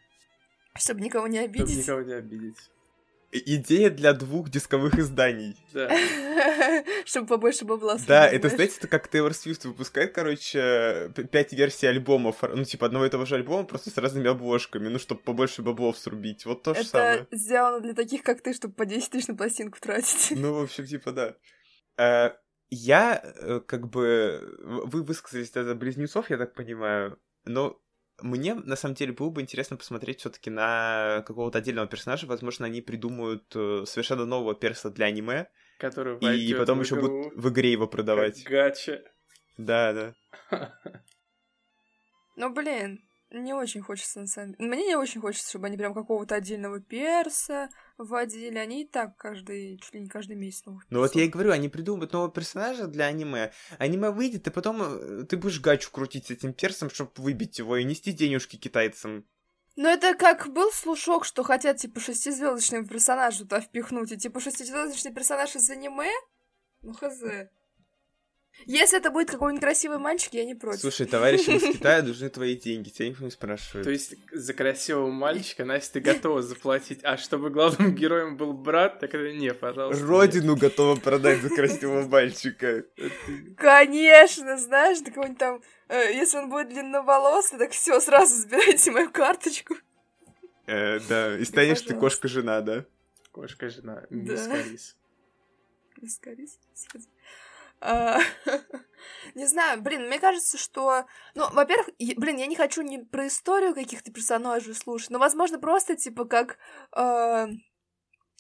Чтобы 0.78 1.02
никого 1.02 1.26
не 1.28 1.40
чтобы 1.40 1.50
обидеть. 1.56 1.78
никого 1.80 2.02
не 2.02 2.14
обидеть. 2.14 2.58
Идея 3.34 3.90
для 3.90 4.14
двух 4.14 4.50
дисковых 4.50 4.98
изданий. 5.00 5.56
Да. 5.74 5.90
Чтобы 7.06 7.28
побольше 7.28 7.66
бабла 7.66 7.98
Да, 8.08 8.28
это, 8.30 8.50
знаете, 8.50 8.76
это 8.78 8.88
как 8.88 9.08
Тейлор 9.08 9.34
Свифт 9.34 9.66
выпускает, 9.66 10.14
короче, 10.14 11.12
пять 11.32 11.52
версий 11.54 11.88
альбомов, 11.88 12.44
ну, 12.44 12.64
типа, 12.64 12.86
одного 12.86 13.06
и 13.06 13.10
того 13.10 13.26
же 13.26 13.36
альбома, 13.36 13.64
просто 13.64 13.90
с 13.90 13.98
разными 13.98 14.30
обложками, 14.30 14.88
ну, 14.88 15.00
чтобы 15.00 15.22
побольше 15.22 15.64
баблов 15.64 15.98
срубить. 15.98 16.46
Вот 16.46 16.64
то 16.64 16.76
же 16.76 16.84
самое. 16.84 17.22
Это 17.22 17.36
сделано 17.36 17.80
для 17.80 17.94
таких, 17.94 18.22
как 18.24 18.42
ты, 18.42 18.54
чтобы 18.54 18.76
по 18.76 18.86
10 18.86 19.10
тысяч 19.10 19.28
на 19.28 19.36
пластинку 19.36 19.80
тратить. 19.80 20.38
Ну, 20.38 20.54
в 20.54 20.62
общем, 20.64 20.86
типа, 20.86 21.12
да. 21.12 21.36
Э, 21.98 22.36
Я, 22.70 23.22
э, 23.24 23.62
как 23.66 23.90
бы, 23.90 24.42
вы 24.62 25.04
высказались 25.04 25.52
за 25.52 25.76
близнецов, 25.76 26.30
я 26.30 26.38
так 26.38 26.54
понимаю, 26.54 27.20
но 27.46 27.80
мне, 28.22 28.54
на 28.56 28.76
самом 28.76 28.96
деле, 28.96 29.14
было 29.14 29.30
бы 29.30 29.42
интересно 29.42 29.78
посмотреть 29.78 30.20
все 30.20 30.30
таки 30.30 30.50
на 30.50 31.24
какого-то 31.26 31.58
отдельного 31.58 31.88
персонажа. 31.88 32.28
Возможно, 32.28 32.66
они 32.66 32.82
придумают 32.82 33.44
э, 33.56 33.84
совершенно 33.86 34.26
нового 34.26 34.56
перса 34.56 34.90
для 34.90 35.08
аниме, 35.08 35.48
Который 35.80 36.18
и 36.20 36.54
потом 36.54 36.82
еще 36.82 36.96
будут 36.96 37.34
в 37.36 37.50
игре 37.50 37.72
его 37.72 37.88
продавать. 37.88 38.44
Гача. 38.44 39.02
Да, 39.58 39.94
да. 40.50 40.80
Ну, 42.36 42.52
блин, 42.52 43.00
не 43.34 43.54
очень 43.54 43.82
хочется, 43.82 44.22
на 44.22 44.28
самом 44.28 44.54
деле. 44.54 44.70
Мне 44.70 44.88
не 44.88 44.96
очень 44.96 45.22
хочется, 45.22 45.50
чтобы 45.50 45.68
они 45.68 45.78
прям 45.78 45.94
какого-то 45.94 46.36
отдельного 46.36 46.80
перса 46.80 47.70
вводили. 47.98 48.58
Они 48.58 48.84
и 48.84 48.88
так 48.88 49.18
каждый, 49.18 49.78
чуть 49.80 49.94
ли 49.94 50.02
не 50.02 50.08
каждый 50.08 50.36
месяц 50.36 50.66
новых 50.66 50.86
Ну 50.90 51.00
вот 51.00 51.16
я 51.16 51.24
и 51.24 51.28
говорю, 51.28 51.52
они 51.52 51.70
придумают 51.70 52.14
нового 52.14 52.32
персонажа 52.32 52.88
для 52.88 53.06
аниме. 53.06 53.52
Аниме 53.80 54.12
выйдет, 54.12 54.48
и 54.48 54.52
потом 54.52 54.82
э, 54.84 55.24
ты 55.26 55.38
будешь 55.38 55.60
гачу 55.60 55.92
крутить 55.92 56.28
с 56.28 56.32
этим 56.32 56.54
персом, 56.54 56.90
чтобы 56.90 57.12
выбить 57.18 57.60
его 57.60 57.78
и 57.78 57.84
нести 57.84 58.12
денежки 58.12 58.56
китайцам. 58.56 59.26
Ну, 59.76 59.90
это 59.90 60.14
как 60.14 60.48
был 60.54 60.72
слушок, 60.72 61.26
что 61.26 61.44
хотят, 61.44 61.78
типа, 61.78 62.00
шестизвездочного 62.00 62.86
персонажа 62.86 63.40
туда 63.40 63.60
впихнуть. 63.60 64.12
И, 64.12 64.18
типа, 64.18 64.40
шестизвездочный 64.40 65.12
персонаж 65.12 65.56
из 65.56 65.70
аниме? 65.70 66.12
Ну, 66.82 66.94
хз. 66.94 67.24
Если 68.66 68.98
это 68.98 69.12
будет 69.12 69.30
какой-нибудь 69.32 69.62
красивый 69.62 69.98
мальчик, 69.98 70.34
я 70.34 70.46
не 70.46 70.56
против. 70.56 70.82
Слушай, 70.82 71.06
товарищам 71.08 71.56
из 71.56 71.64
Китая 71.78 72.02
нужны 72.02 72.30
твои 72.30 72.56
деньги, 72.56 72.90
тебя 72.90 73.10
никто 73.10 73.24
не 73.26 73.32
спрашивает. 73.32 73.84
То 73.86 73.92
есть 73.92 74.16
за 74.32 74.54
красивого 74.54 75.10
мальчика, 75.10 75.66
Настя, 75.66 75.94
ты 75.94 76.00
готова 76.00 76.42
заплатить, 76.42 77.00
а 77.04 77.18
чтобы 77.18 77.50
главным 77.50 77.94
героем 77.96 78.38
был 78.38 78.54
брат, 78.54 79.00
так 79.00 79.14
это 79.14 79.34
не, 79.34 79.54
пожалуйста. 79.54 80.06
Родину 80.06 80.56
готова 80.56 80.96
продать 80.96 81.42
за 81.42 81.50
красивого 81.50 82.08
мальчика. 82.08 82.86
Конечно, 83.58 84.58
знаешь, 84.58 85.00
да 85.00 85.06
какой-нибудь 85.12 85.38
там... 85.40 85.62
э, 85.90 86.14
если 86.14 86.38
он 86.38 86.50
будет 86.50 86.70
длинноволосый, 86.70 87.60
так 87.60 87.72
все, 87.72 88.00
сразу 88.00 88.36
забирайте 88.36 88.92
мою 88.92 89.10
карточку. 89.12 89.76
Э, 90.68 91.00
Да, 91.10 91.38
и 91.40 91.44
станешь 91.44 91.82
ты 91.82 91.96
кошка-жена, 91.96 92.62
да? 92.62 92.86
Кошка-жена, 93.32 94.04
Да. 94.10 94.18
мисс 94.18 94.48
Карис. 94.48 94.96
Скорись, 96.08 96.58
господи. 96.72 97.06
А, 97.86 98.20
Не 99.36 99.46
знаю, 99.46 99.82
блин, 99.82 100.08
мне 100.08 100.20
кажется, 100.20 100.58
что... 100.58 101.06
Ну, 101.36 101.50
во-первых, 101.52 101.90
блин, 102.18 102.38
я 102.38 102.46
не 102.46 102.56
хочу 102.56 102.82
не 102.82 103.00
про 103.00 103.28
историю 103.28 103.74
каких-то 103.74 104.12
персонажей 104.12 104.74
слушать, 104.74 105.10
но, 105.10 105.20
возможно, 105.20 105.60
просто, 105.60 105.96
типа, 105.96 106.26
как 106.26 106.58
э, 106.96 107.48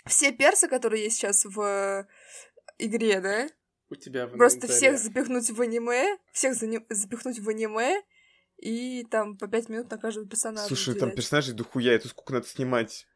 все 0.05 0.31
персы, 0.31 0.67
которые 0.67 1.03
есть 1.03 1.17
сейчас 1.17 1.43
в 1.45 1.59
э, 1.61 2.05
игре, 2.77 3.19
да? 3.19 3.47
У 3.89 3.95
тебя 3.95 4.27
в 4.27 4.37
Просто 4.37 4.67
всех 4.67 4.97
запихнуть 4.97 5.49
в 5.49 5.59
аниме, 5.61 6.17
всех 6.31 6.53
зани- 6.53 6.85
запихнуть 6.89 7.39
в 7.39 7.49
аниме, 7.49 8.01
и 8.57 9.03
там 9.11 9.37
по 9.37 9.47
пять 9.47 9.67
минут 9.67 9.91
на 9.91 9.97
каждого 9.97 10.27
персонажа 10.27 10.67
Слушай, 10.67 10.93
там 10.93 11.09
уделять. 11.09 11.15
персонажей 11.15 11.53
дохуя, 11.53 11.93
это 11.93 12.07
сколько 12.07 12.33
надо 12.33 12.47
снимать? 12.47 13.07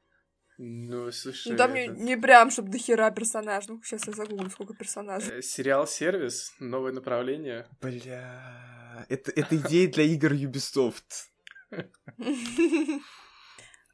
Ну, 0.59 1.11
слушай, 1.11 1.51
Ну, 1.51 1.57
там 1.57 1.73
не, 1.73 1.85
этот, 1.85 1.97
не 1.99 2.17
прям, 2.17 2.49
чтобы 2.49 2.69
до 2.69 2.79
хера 2.79 3.11
персонаж. 3.11 3.67
Ну, 3.67 3.79
сейчас 3.83 4.07
я 4.07 4.13
загуглю, 4.13 4.49
сколько 4.49 4.73
персонажей. 4.73 5.37
э, 5.37 5.41
сериал-сервис, 5.43 6.53
новое 6.59 6.91
направление. 6.93 7.67
Бля, 7.79 9.05
это, 9.07 9.31
это 9.35 9.55
идея 9.55 9.87
для 9.91 10.03
игр 10.03 10.33
Ubisoft. 10.33 11.03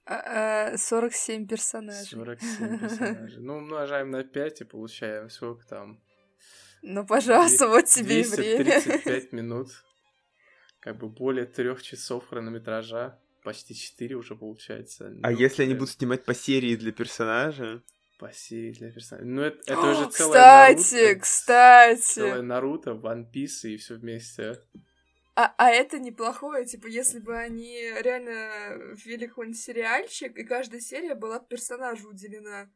А, 0.05 0.71
а, 0.73 0.77
47 0.77 1.47
персонажей. 1.47 2.05
47 2.11 2.79
персонажей. 2.81 3.39
Ну, 3.39 3.55
умножаем 3.55 4.11
на 4.11 4.25
5 4.25 4.59
и 4.61 4.63
получаем 4.65 5.29
сколько 5.29 5.65
там? 5.65 5.97
Ну, 6.81 7.05
пожалуйста, 7.05 7.69
вот 7.69 7.85
тебе 7.85 8.19
и 8.19 8.23
время. 8.25 8.65
235 8.65 9.31
минут. 9.31 9.69
Как 10.81 10.97
бы 10.97 11.07
более 11.07 11.45
трех 11.45 11.81
часов 11.81 12.27
хронометража. 12.27 13.17
Почти 13.43 13.75
4 13.75 14.15
уже 14.15 14.35
получается. 14.35 15.13
А 15.21 15.31
Ну, 15.31 15.37
если 15.37 15.63
они 15.63 15.73
блин, 15.73 15.79
будут 15.79 15.95
снимать 15.95 16.23
по 16.23 16.33
серии 16.33 16.75
для 16.75 16.91
персонажа? 16.91 17.83
По 18.19 18.31
серии 18.31 18.71
для 18.71 18.91
персонажей. 18.91 19.29
Ну, 19.29 19.41
это, 19.41 19.59
это 19.65 19.81
уже 19.81 20.09
целая 20.11 20.75
Кстати, 20.75 20.93
Наруто, 20.95 21.19
кстати. 21.19 22.13
Целая 22.13 22.41
Наруто, 22.41 22.91
One 22.91 23.25
Piece 23.31 23.69
и 23.69 23.77
все 23.77 23.95
вместе. 23.95 24.61
А, 25.35 25.53
а 25.57 25.71
это 25.71 25.99
неплохое, 25.99 26.65
типа, 26.65 26.87
если 26.87 27.19
бы 27.19 27.35
они 27.35 27.75
реально 28.01 28.93
ввели 28.93 29.27
какой-нибудь 29.27 29.59
сериальчик, 29.59 30.37
и 30.37 30.43
каждая 30.43 30.79
серия 30.79 31.15
была 31.15 31.39
бы 31.39 31.47
персонажу 31.47 32.09
уделена. 32.09 32.69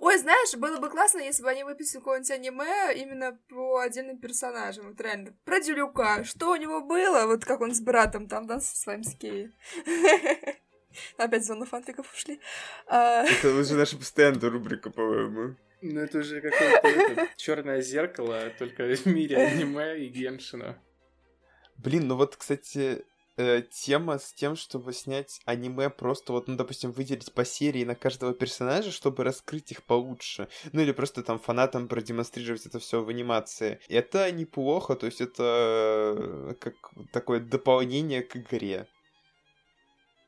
Ой, 0.00 0.16
знаешь, 0.18 0.54
было 0.56 0.78
бы 0.78 0.88
классно, 0.88 1.18
если 1.18 1.42
бы 1.42 1.50
они 1.50 1.62
выпустили 1.62 1.98
какое-нибудь 1.98 2.30
аниме 2.30 2.94
именно 2.96 3.38
по 3.48 3.80
отдельным 3.80 4.18
персонажам. 4.18 4.88
Вот 4.88 5.00
реально. 5.00 5.34
Про 5.44 5.60
Дюлюка. 5.60 6.24
Что 6.24 6.52
у 6.52 6.56
него 6.56 6.80
было? 6.80 7.26
Вот 7.26 7.44
как 7.44 7.60
он 7.60 7.74
с 7.74 7.80
братом 7.80 8.26
там, 8.26 8.46
да, 8.46 8.60
со 8.60 8.76
своим 8.76 9.04
скеи. 9.04 9.52
Опять 11.18 11.42
в 11.42 11.46
зону 11.46 11.66
фанфиков 11.66 12.10
ушли. 12.14 12.40
А, 12.86 13.24
Это 13.24 13.54
уже 13.54 13.74
наша 13.74 13.98
постоянная 13.98 14.48
рубрика, 14.48 14.90
по-моему. 14.90 15.56
Ну, 15.82 16.00
это 16.00 16.18
уже 16.18 16.40
какое-то 16.40 17.28
черное 17.36 17.82
зеркало, 17.82 18.50
только 18.58 18.84
в 18.84 19.06
мире 19.06 19.36
аниме 19.36 19.98
и 19.98 20.08
геншина. 20.08 20.78
Блин, 21.76 22.06
ну 22.06 22.16
вот, 22.16 22.36
кстати, 22.36 23.04
э, 23.36 23.62
тема 23.70 24.18
с 24.18 24.32
тем, 24.32 24.56
чтобы 24.56 24.92
снять 24.92 25.40
аниме 25.44 25.90
просто 25.90 26.32
вот, 26.32 26.48
ну, 26.48 26.56
допустим, 26.56 26.92
выделить 26.92 27.32
по 27.32 27.44
серии 27.44 27.84
на 27.84 27.94
каждого 27.94 28.34
персонажа, 28.34 28.90
чтобы 28.90 29.24
раскрыть 29.24 29.72
их 29.72 29.82
получше. 29.84 30.48
Ну, 30.72 30.80
или 30.80 30.92
просто 30.92 31.22
там 31.22 31.38
фанатам 31.38 31.88
продемонстрировать 31.88 32.66
это 32.66 32.78
все 32.78 33.02
в 33.02 33.08
анимации. 33.08 33.80
Это 33.88 34.30
неплохо, 34.32 34.94
то 34.96 35.06
есть 35.06 35.20
это 35.20 36.14
э, 36.16 36.54
как 36.60 36.74
такое 37.12 37.40
дополнение 37.40 38.22
к 38.22 38.36
игре. 38.36 38.86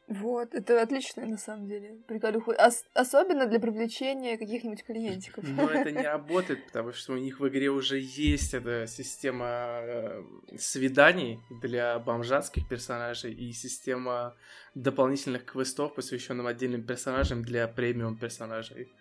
Вот, 0.09 0.55
это 0.55 0.81
отлично, 0.81 1.27
на 1.27 1.37
самом 1.37 1.67
деле. 1.67 1.97
Приколюха. 2.07 2.53
Ос- 2.53 2.85
особенно 2.95 3.47
для 3.47 3.59
привлечения 3.59 4.39
каких-нибудь 4.39 4.85
клиентиков. 4.85 5.45
Но 5.49 5.69
это 5.69 5.91
не 5.91 6.03
работает, 6.07 6.65
потому 6.67 6.93
что 6.93 7.15
у 7.15 7.17
них 7.17 7.41
в 7.41 7.49
игре 7.49 7.71
уже 7.71 7.99
есть 7.99 8.55
эта 8.55 8.87
система 8.87 9.81
э, 9.83 10.23
свиданий 10.59 11.41
для 11.61 11.99
бомжатских 11.99 12.69
персонажей 12.69 13.33
и 13.33 13.53
система 13.53 14.37
дополнительных 14.77 15.45
квестов, 15.45 15.95
посвященных 15.95 16.47
отдельным 16.47 16.85
персонажам 16.85 17.43
для 17.43 17.67
премиум 17.67 18.17
персонажей. 18.17 18.93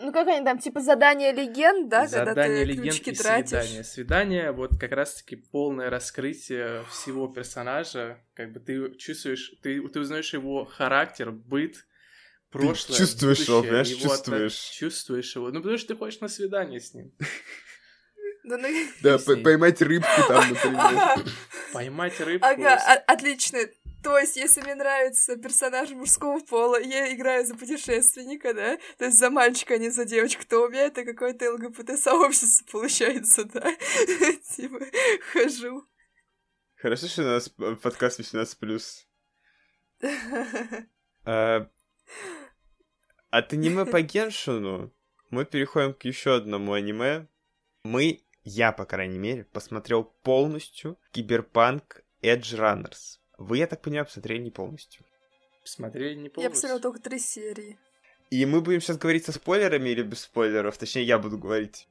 Ну, 0.00 0.12
как 0.12 0.28
они 0.28 0.44
там, 0.44 0.58
типа 0.58 0.80
задание 0.80 1.32
легенд, 1.32 1.88
да? 1.88 2.02
когда 2.06 2.24
Задание 2.26 2.64
ты 2.64 2.70
легенд 2.72 2.84
ключики 2.86 3.10
и 3.10 3.14
тратишь. 3.14 3.48
свидание. 3.48 3.84
Свидание, 3.84 4.52
вот 4.52 4.78
как 4.78 4.92
раз-таки 4.92 5.36
полное 5.36 5.90
раскрытие 5.90 6.84
всего 6.90 7.28
персонажа. 7.28 8.18
Как 8.34 8.52
бы 8.52 8.60
ты 8.60 8.94
чувствуешь, 8.96 9.52
ты, 9.62 9.80
ты 9.88 10.00
узнаешь 10.00 10.32
его 10.32 10.64
характер, 10.64 11.30
быт, 11.32 11.86
прошлое, 12.50 12.96
чувствуешь 12.98 13.40
его, 13.40 13.58
будущее, 13.58 13.70
понимаешь, 13.70 13.88
его 13.88 14.00
чувствуешь. 14.08 14.54
чувствуешь 14.70 15.36
его. 15.36 15.50
Ну, 15.50 15.60
потому 15.60 15.78
что 15.78 15.88
ты 15.88 15.96
хочешь 15.96 16.20
на 16.20 16.28
свидание 16.28 16.80
с 16.80 16.94
ним. 16.94 17.12
Да, 18.44 19.18
ну- 19.26 19.42
поймать 19.42 19.82
рыбку 19.82 20.22
там, 20.26 20.48
например. 20.48 21.24
Поймать 21.72 22.18
рыбку. 22.20 22.46
Ага, 22.46 22.76
о- 22.76 23.12
отлично. 23.12 23.58
То 24.02 24.16
есть, 24.18 24.36
если 24.36 24.60
мне 24.60 24.74
нравится 24.74 25.36
персонаж 25.36 25.90
мужского 25.90 26.38
пола, 26.40 26.80
я 26.80 27.12
играю 27.14 27.44
за 27.44 27.54
путешественника, 27.56 28.54
да? 28.54 28.78
То 28.96 29.06
есть 29.06 29.18
за 29.18 29.30
мальчика, 29.30 29.74
а 29.74 29.78
не 29.78 29.90
за 29.90 30.04
девочку, 30.04 30.44
то 30.48 30.64
у 30.64 30.68
меня 30.68 30.86
это 30.86 31.04
какое-то 31.04 31.52
ЛГБТ-сообщество 31.52 32.64
получается, 32.70 33.44
да? 33.44 33.60
Типа, 34.56 34.78
хожу. 35.32 35.84
Хорошо, 36.76 37.08
что 37.08 37.22
у 37.22 37.26
нас 37.26 37.48
подкаст 37.48 38.20
18+. 38.20 39.06
А, 41.24 41.68
От 43.30 43.52
аниме 43.52 43.84
по 43.84 44.00
Геншину 44.00 44.94
мы 45.30 45.44
переходим 45.44 45.92
к 45.92 46.04
еще 46.04 46.36
одному 46.36 46.72
аниме. 46.72 47.26
Мы, 47.82 48.22
я, 48.44 48.72
по 48.72 48.86
крайней 48.86 49.18
мере, 49.18 49.44
посмотрел 49.44 50.04
полностью 50.04 50.98
Киберпанк 51.10 52.04
Edge 52.22 52.56
Runners. 52.56 53.18
Вы, 53.38 53.58
я 53.58 53.66
так 53.66 53.80
понимаю, 53.80 54.04
посмотрели 54.04 54.42
не 54.42 54.50
полностью. 54.50 55.02
Смотрели 55.64 56.14
не 56.14 56.28
полностью. 56.28 56.42
Я 56.42 56.50
посмотрела 56.50 56.80
только 56.80 57.00
три 57.00 57.18
серии. 57.18 57.78
И 58.30 58.44
мы 58.44 58.60
будем 58.60 58.80
сейчас 58.80 58.98
говорить 58.98 59.24
со 59.24 59.32
спойлерами 59.32 59.88
или 59.90 60.02
без 60.02 60.20
спойлеров? 60.22 60.76
Точнее, 60.76 61.04
я 61.04 61.18
буду 61.18 61.38
говорить. 61.38 61.88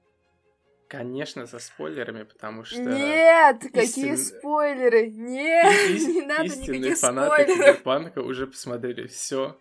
Конечно, 0.88 1.48
со 1.48 1.60
спойлерами, 1.60 2.24
потому 2.24 2.64
что... 2.64 2.80
Нет, 2.80 3.64
истин- 3.64 3.72
какие 3.72 4.16
спойлеры? 4.16 5.10
Нет, 5.10 5.90
ис- 5.90 6.08
не 6.14 6.22
надо 6.22 6.44
истинные 6.44 6.80
никаких 6.80 7.00
фанаты 7.00 7.44
спойлеров. 7.44 7.58
Киберпанка 7.58 8.20
уже 8.20 8.48
посмотрели 8.48 9.08
все. 9.08 9.60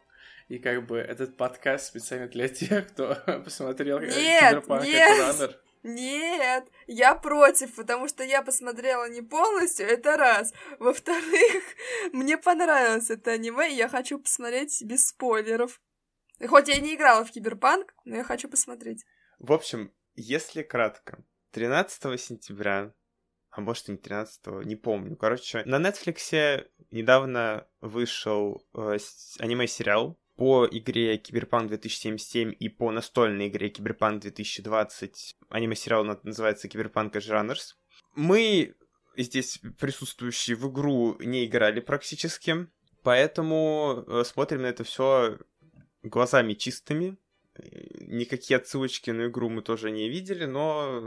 И 0.48 0.58
как 0.58 0.86
бы 0.86 0.98
этот 0.98 1.36
подкаст 1.36 1.86
специально 1.86 2.28
для 2.28 2.48
тех, 2.48 2.88
кто 2.88 3.16
посмотрел 3.44 3.98
Нет, 4.00 4.12
Киберпанк 4.14 4.84
нет. 4.84 5.18
Раннер. 5.18 5.60
Нет, 5.88 6.68
я 6.88 7.14
против, 7.14 7.76
потому 7.76 8.08
что 8.08 8.24
я 8.24 8.42
посмотрела 8.42 9.08
не 9.08 9.22
полностью, 9.22 9.86
это 9.86 10.16
раз. 10.16 10.52
Во-вторых, 10.80 11.62
мне 12.12 12.36
понравилось 12.36 13.08
это 13.08 13.30
аниме, 13.30 13.70
и 13.70 13.76
я 13.76 13.88
хочу 13.88 14.18
посмотреть 14.18 14.82
без 14.82 15.06
спойлеров. 15.06 15.80
Хоть 16.44 16.66
я 16.66 16.74
и 16.74 16.80
не 16.80 16.96
играла 16.96 17.24
в 17.24 17.30
Киберпанк, 17.30 17.94
но 18.04 18.16
я 18.16 18.24
хочу 18.24 18.48
посмотреть. 18.48 19.06
В 19.38 19.52
общем, 19.52 19.94
если 20.16 20.62
кратко, 20.62 21.24
13 21.52 22.20
сентября, 22.20 22.92
а 23.50 23.60
может 23.60 23.88
и 23.88 23.92
не 23.92 23.98
13, 23.98 24.64
не 24.64 24.74
помню. 24.74 25.16
Короче, 25.16 25.62
на 25.66 25.76
Netflix 25.76 26.66
недавно 26.90 27.68
вышел 27.80 28.66
э, 28.74 28.98
аниме-сериал 29.38 30.18
по 30.36 30.66
игре 30.70 31.16
Киберпанк 31.16 31.68
2077 31.68 32.54
и 32.58 32.68
по 32.68 32.90
настольной 32.90 33.48
игре 33.48 33.70
Киберпанк 33.70 34.22
2020. 34.22 35.36
Аниме-сериал 35.48 36.04
на- 36.04 36.20
называется 36.22 36.68
Cyberpunk: 36.68 37.16
Edgerunners. 37.16 37.74
Мы 38.14 38.74
здесь 39.16 39.60
присутствующие 39.78 40.56
в 40.56 40.70
игру 40.70 41.16
не 41.20 41.46
играли 41.46 41.80
практически, 41.80 42.68
поэтому 43.02 44.04
э, 44.06 44.24
смотрим 44.24 44.62
на 44.62 44.66
это 44.66 44.84
все 44.84 45.38
глазами 46.02 46.52
чистыми. 46.54 47.16
Никакие 48.00 48.58
отсылочки 48.58 49.10
на 49.10 49.28
игру 49.28 49.48
мы 49.48 49.62
тоже 49.62 49.90
не 49.90 50.10
видели, 50.10 50.44
но 50.44 51.00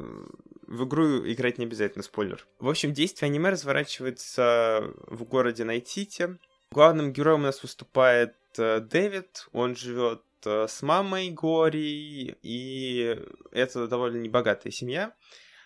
в 0.65 0.86
игру 0.86 1.28
играть 1.32 1.60
не 1.60 1.65
обязательно, 1.65 2.04
спойлер. 2.04 2.48
В 2.60 2.68
общем, 2.68 2.94
действие 2.94 3.30
аниме 3.30 3.52
разворачивается 3.52 4.92
в 5.08 5.24
городе 5.26 5.63
Найтите. 5.63 6.39
Главным 6.71 7.12
героем 7.12 7.39
у 7.39 7.43
нас 7.45 7.63
выступает 7.63 8.36
э, 8.60 8.79
Дэвид, 8.79 9.47
он 9.53 9.75
живет 9.75 10.21
э, 10.45 10.67
с 10.67 10.84
мамой 10.84 11.32
Гори, 11.32 12.38
и 12.43 13.19
это 13.51 13.88
довольно 13.88 14.17
небогатая 14.17 14.71
семья. 14.71 15.15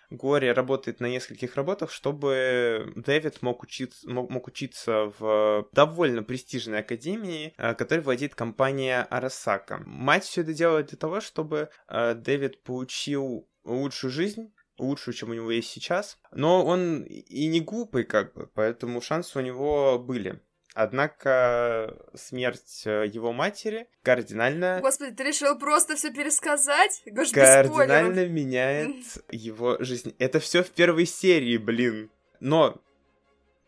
Гори 0.10 0.50
работает 0.50 1.02
на 1.02 1.08
нескольких 1.08 1.56
работах, 1.56 1.92
чтобы 1.92 2.94
Дэвид 2.96 3.42
мог 3.42 3.64
учиться, 3.64 4.10
мог, 4.10 4.30
мог 4.30 4.48
учиться 4.48 5.12
в 5.20 5.68
довольно 5.74 6.24
престижной 6.24 6.80
академии, 6.80 7.54
э, 7.58 7.74
которой 7.74 8.00
владеет 8.00 8.34
компания 8.34 9.04
Арасака. 9.10 9.82
Мать 9.86 10.24
все 10.24 10.40
это 10.40 10.54
делает 10.54 10.88
для 10.88 10.98
того, 10.98 11.20
чтобы 11.20 11.70
э, 11.90 12.14
Дэвид 12.14 12.64
получил 12.64 13.50
лучшую 13.66 14.12
жизнь, 14.12 14.54
лучшую, 14.78 15.16
чем 15.16 15.32
у 15.32 15.34
него 15.34 15.52
есть 15.52 15.70
сейчас. 15.70 16.18
Но 16.32 16.66
он 16.66 17.04
и 17.04 17.48
не 17.48 17.60
глупый, 17.60 18.06
как 18.06 18.34
бы, 18.34 18.50
поэтому 18.54 19.02
шансы 19.02 19.38
у 19.38 19.42
него 19.42 20.00
были. 20.00 20.42
Однако 20.74 21.96
смерть 22.16 22.82
э, 22.86 23.06
его 23.06 23.32
матери 23.32 23.88
кардинально 24.02 24.80
Господи, 24.82 25.12
ты 25.12 25.24
решил 25.24 25.58
просто 25.58 25.96
все 25.96 26.12
пересказать? 26.12 27.04
Гош, 27.06 27.32
кардинально 27.32 28.28
меняет 28.28 29.06
его 29.32 29.78
жизнь. 29.80 30.16
Это 30.18 30.40
все 30.40 30.64
в 30.64 30.72
первой 30.72 31.06
серии, 31.06 31.58
блин. 31.58 32.10
Но 32.40 32.82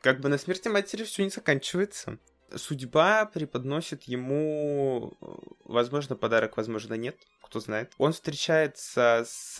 как 0.01 0.19
бы 0.19 0.29
на 0.29 0.39
смерти 0.39 0.67
матери 0.67 1.03
все 1.03 1.23
не 1.23 1.29
заканчивается. 1.29 2.17
Судьба 2.55 3.25
преподносит 3.25 4.03
ему, 4.03 5.13
э, 5.21 5.25
возможно, 5.65 6.15
подарок, 6.15 6.57
возможно, 6.57 6.95
нет, 6.95 7.17
кто 7.43 7.59
знает. 7.59 7.93
Он 7.99 8.13
встречается 8.13 9.25
с, 9.27 9.57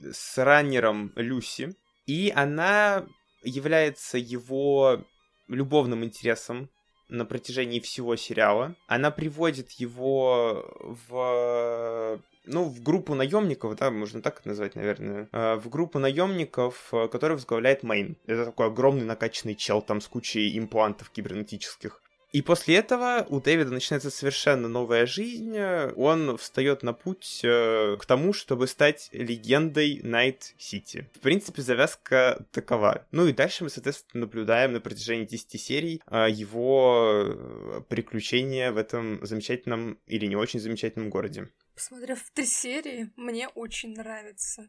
с 0.00 0.38
раннером 0.38 1.12
Люси, 1.14 1.76
и 2.06 2.32
она 2.34 3.06
является 3.42 4.18
его 4.18 5.04
любовным 5.48 6.04
интересом 6.04 6.68
на 7.08 7.24
протяжении 7.24 7.80
всего 7.80 8.16
сериала. 8.16 8.74
Она 8.86 9.10
приводит 9.10 9.70
его 9.72 10.64
в 11.08 12.20
ну, 12.46 12.64
в 12.64 12.82
группу 12.82 13.14
наемников, 13.14 13.76
да, 13.76 13.90
можно 13.90 14.22
так 14.22 14.38
это 14.38 14.48
назвать, 14.48 14.76
наверное, 14.76 15.28
э, 15.32 15.56
в 15.56 15.68
группу 15.68 15.98
наемников, 15.98 16.88
э, 16.92 17.08
которую 17.08 17.38
возглавляет 17.38 17.82
Мейн. 17.82 18.16
Это 18.26 18.46
такой 18.46 18.68
огромный 18.68 19.04
накачанный 19.04 19.56
чел 19.56 19.82
там 19.82 20.00
с 20.00 20.06
кучей 20.06 20.56
имплантов 20.56 21.10
кибернетических. 21.10 22.00
И 22.36 22.42
после 22.42 22.76
этого 22.76 23.24
у 23.30 23.40
Дэвида 23.40 23.70
начинается 23.70 24.10
совершенно 24.10 24.68
новая 24.68 25.06
жизнь. 25.06 25.58
Он 25.58 26.36
встает 26.36 26.82
на 26.82 26.92
путь 26.92 27.40
э, 27.42 27.96
к 27.98 28.04
тому, 28.04 28.34
чтобы 28.34 28.66
стать 28.66 29.08
легендой 29.12 30.02
Найт-Сити. 30.02 31.08
В 31.14 31.20
принципе, 31.20 31.62
завязка 31.62 32.44
такова. 32.50 33.06
Ну 33.10 33.26
и 33.26 33.32
дальше 33.32 33.64
мы, 33.64 33.70
соответственно, 33.70 34.26
наблюдаем 34.26 34.74
на 34.74 34.80
протяжении 34.80 35.24
10 35.24 35.58
серий 35.58 36.02
э, 36.10 36.26
его 36.28 37.24
э, 37.24 37.80
приключения 37.88 38.70
в 38.70 38.76
этом 38.76 39.24
замечательном 39.24 39.98
или 40.06 40.26
не 40.26 40.36
очень 40.36 40.60
замечательном 40.60 41.08
городе. 41.08 41.48
Посмотрев 41.74 42.22
три 42.34 42.44
серии, 42.44 43.10
мне 43.16 43.48
очень 43.48 43.94
нравится. 43.94 44.68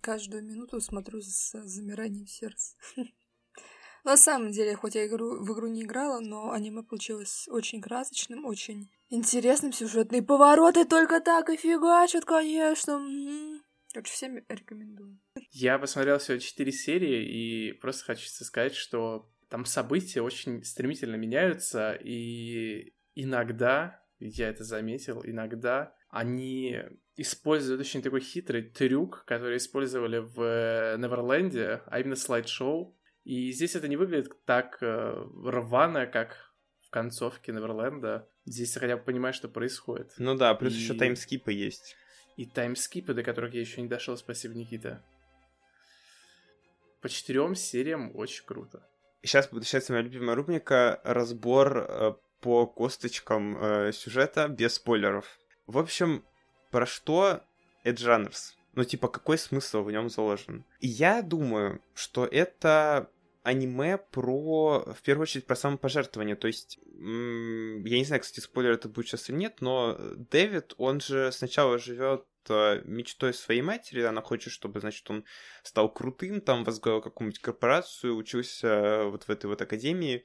Каждую 0.00 0.44
минуту 0.44 0.80
смотрю 0.80 1.20
с 1.20 1.50
замиранием 1.64 2.28
сердца. 2.28 2.76
На 4.06 4.16
самом 4.16 4.52
деле, 4.52 4.76
хоть 4.76 4.94
я 4.94 5.04
игру, 5.08 5.44
в 5.44 5.52
игру 5.52 5.66
не 5.66 5.82
играла, 5.82 6.20
но 6.20 6.52
аниме 6.52 6.84
получилось 6.84 7.48
очень 7.50 7.80
красочным, 7.80 8.44
очень 8.44 8.88
интересным, 9.08 9.72
сюжетные 9.72 10.22
повороты 10.22 10.84
только 10.84 11.20
так 11.20 11.50
и 11.50 11.56
фигачат, 11.56 12.24
конечно. 12.24 13.04
Короче, 13.92 14.12
всем 14.12 14.36
рекомендую. 14.48 15.18
Я 15.50 15.80
посмотрел 15.80 16.18
всего 16.18 16.38
4 16.38 16.70
серии, 16.70 17.24
и 17.26 17.72
просто 17.72 18.04
хочу 18.04 18.28
сказать, 18.28 18.76
что 18.76 19.28
там 19.48 19.64
события 19.64 20.22
очень 20.22 20.62
стремительно 20.62 21.16
меняются, 21.16 21.92
и 21.94 22.94
иногда, 23.16 24.00
я 24.20 24.50
это 24.50 24.62
заметил, 24.62 25.20
иногда 25.24 25.96
они 26.10 26.76
используют 27.16 27.80
очень 27.80 28.02
такой 28.02 28.20
хитрый 28.20 28.62
трюк, 28.62 29.24
который 29.26 29.56
использовали 29.56 30.18
в 30.18 30.96
Неверленде, 30.96 31.82
а 31.86 31.98
именно 31.98 32.14
слайд-шоу. 32.14 32.95
И 33.26 33.50
здесь 33.50 33.74
это 33.74 33.88
не 33.88 33.96
выглядит 33.96 34.32
так 34.44 34.78
э, 34.80 35.26
рвано, 35.44 36.06
как 36.06 36.52
в 36.82 36.90
концовке 36.90 37.50
Неверленда. 37.50 38.28
Здесь 38.44 38.70
ты 38.70 38.78
хотя 38.78 38.96
бы 38.96 39.02
понимаешь, 39.02 39.34
что 39.34 39.48
происходит. 39.48 40.12
Ну 40.16 40.36
да, 40.36 40.54
плюс 40.54 40.72
И- 40.72 40.76
еще 40.76 40.94
таймскипы 40.94 41.52
есть. 41.52 41.96
И 42.36 42.46
таймскипы, 42.46 43.14
до 43.14 43.24
которых 43.24 43.52
я 43.52 43.60
еще 43.60 43.82
не 43.82 43.88
дошел, 43.88 44.16
спасибо, 44.16 44.54
Никита. 44.54 45.02
По 47.00 47.08
четырем 47.08 47.56
сериям 47.56 48.12
очень 48.14 48.44
круто. 48.44 48.88
Сейчас 49.22 49.50
начинаться 49.50 49.92
моя 49.92 50.04
любимая 50.04 50.36
рубрика 50.36 51.00
разбор 51.02 51.78
э, 51.78 52.14
по 52.40 52.64
косточкам 52.68 53.56
э, 53.60 53.92
сюжета 53.92 54.46
без 54.46 54.74
спойлеров. 54.74 55.40
В 55.66 55.78
общем, 55.78 56.24
про 56.70 56.86
что 56.86 57.42
Runners? 57.84 58.52
Ну, 58.74 58.84
типа, 58.84 59.08
какой 59.08 59.36
смысл 59.36 59.82
в 59.82 59.90
нем 59.90 60.10
заложен? 60.10 60.64
И 60.78 60.86
я 60.86 61.22
думаю, 61.22 61.80
что 61.94 62.24
это 62.24 63.10
аниме 63.46 63.96
про, 63.96 64.80
в 64.92 65.02
первую 65.02 65.22
очередь, 65.22 65.46
про 65.46 65.54
самопожертвование. 65.54 66.34
То 66.34 66.48
есть, 66.48 66.78
я 66.82 67.98
не 67.98 68.04
знаю, 68.04 68.20
кстати, 68.20 68.40
спойлер 68.40 68.72
это 68.72 68.88
будет 68.88 69.06
сейчас 69.06 69.30
или 69.30 69.36
нет, 69.36 69.60
но 69.60 69.96
Дэвид, 70.16 70.74
он 70.78 71.00
же 71.00 71.30
сначала 71.30 71.78
живет 71.78 72.24
э, 72.48 72.82
мечтой 72.84 73.32
своей 73.32 73.62
матери, 73.62 74.02
она 74.02 74.20
хочет, 74.20 74.52
чтобы, 74.52 74.80
значит, 74.80 75.08
он 75.10 75.24
стал 75.62 75.92
крутым, 75.92 76.40
там 76.40 76.64
возглавил 76.64 77.00
какую-нибудь 77.00 77.38
корпорацию, 77.38 78.16
учился 78.16 78.66
э, 78.66 79.04
вот 79.10 79.24
в 79.24 79.30
этой 79.30 79.46
вот 79.46 79.62
академии. 79.62 80.24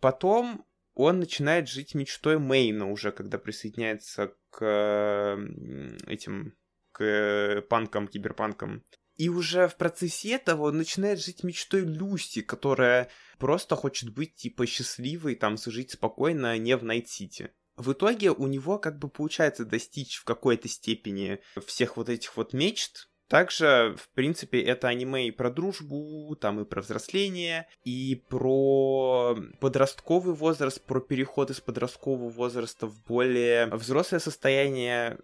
Потом 0.00 0.66
он 0.94 1.20
начинает 1.20 1.68
жить 1.68 1.94
мечтой 1.94 2.40
Мейна 2.40 2.90
уже, 2.90 3.12
когда 3.12 3.38
присоединяется 3.38 4.34
к 4.50 4.64
э, 4.64 5.36
этим, 6.08 6.56
к 6.90 7.64
панкам, 7.68 8.08
киберпанкам. 8.08 8.82
И 9.16 9.28
уже 9.28 9.68
в 9.68 9.76
процессе 9.76 10.32
этого 10.32 10.68
он 10.68 10.78
начинает 10.78 11.20
жить 11.20 11.44
мечтой 11.44 11.82
Люси, 11.82 12.42
которая 12.42 13.08
просто 13.38 13.76
хочет 13.76 14.10
быть, 14.10 14.34
типа, 14.34 14.66
счастливой, 14.66 15.36
там, 15.36 15.56
жить 15.56 15.92
спокойно, 15.92 16.50
а 16.50 16.58
не 16.58 16.76
в 16.76 16.82
Найт-Сити. 16.82 17.50
В 17.76 17.92
итоге 17.92 18.30
у 18.30 18.46
него 18.46 18.78
как 18.78 18.98
бы 18.98 19.08
получается 19.08 19.64
достичь 19.64 20.16
в 20.16 20.24
какой-то 20.24 20.68
степени 20.68 21.40
всех 21.66 21.96
вот 21.96 22.08
этих 22.08 22.36
вот 22.36 22.52
мечт, 22.52 23.08
также, 23.28 23.96
в 23.98 24.08
принципе, 24.10 24.60
это 24.60 24.88
аниме 24.88 25.28
и 25.28 25.30
про 25.30 25.50
дружбу, 25.50 26.36
там 26.40 26.60
и 26.60 26.64
про 26.64 26.82
взросление, 26.82 27.66
и 27.82 28.22
про 28.28 29.36
подростковый 29.60 30.34
возраст, 30.34 30.80
про 30.82 31.00
переход 31.00 31.50
из 31.50 31.60
подросткового 31.60 32.28
возраста 32.28 32.86
в 32.86 33.02
более 33.04 33.66
взрослое 33.74 34.20
состояние. 34.20 35.18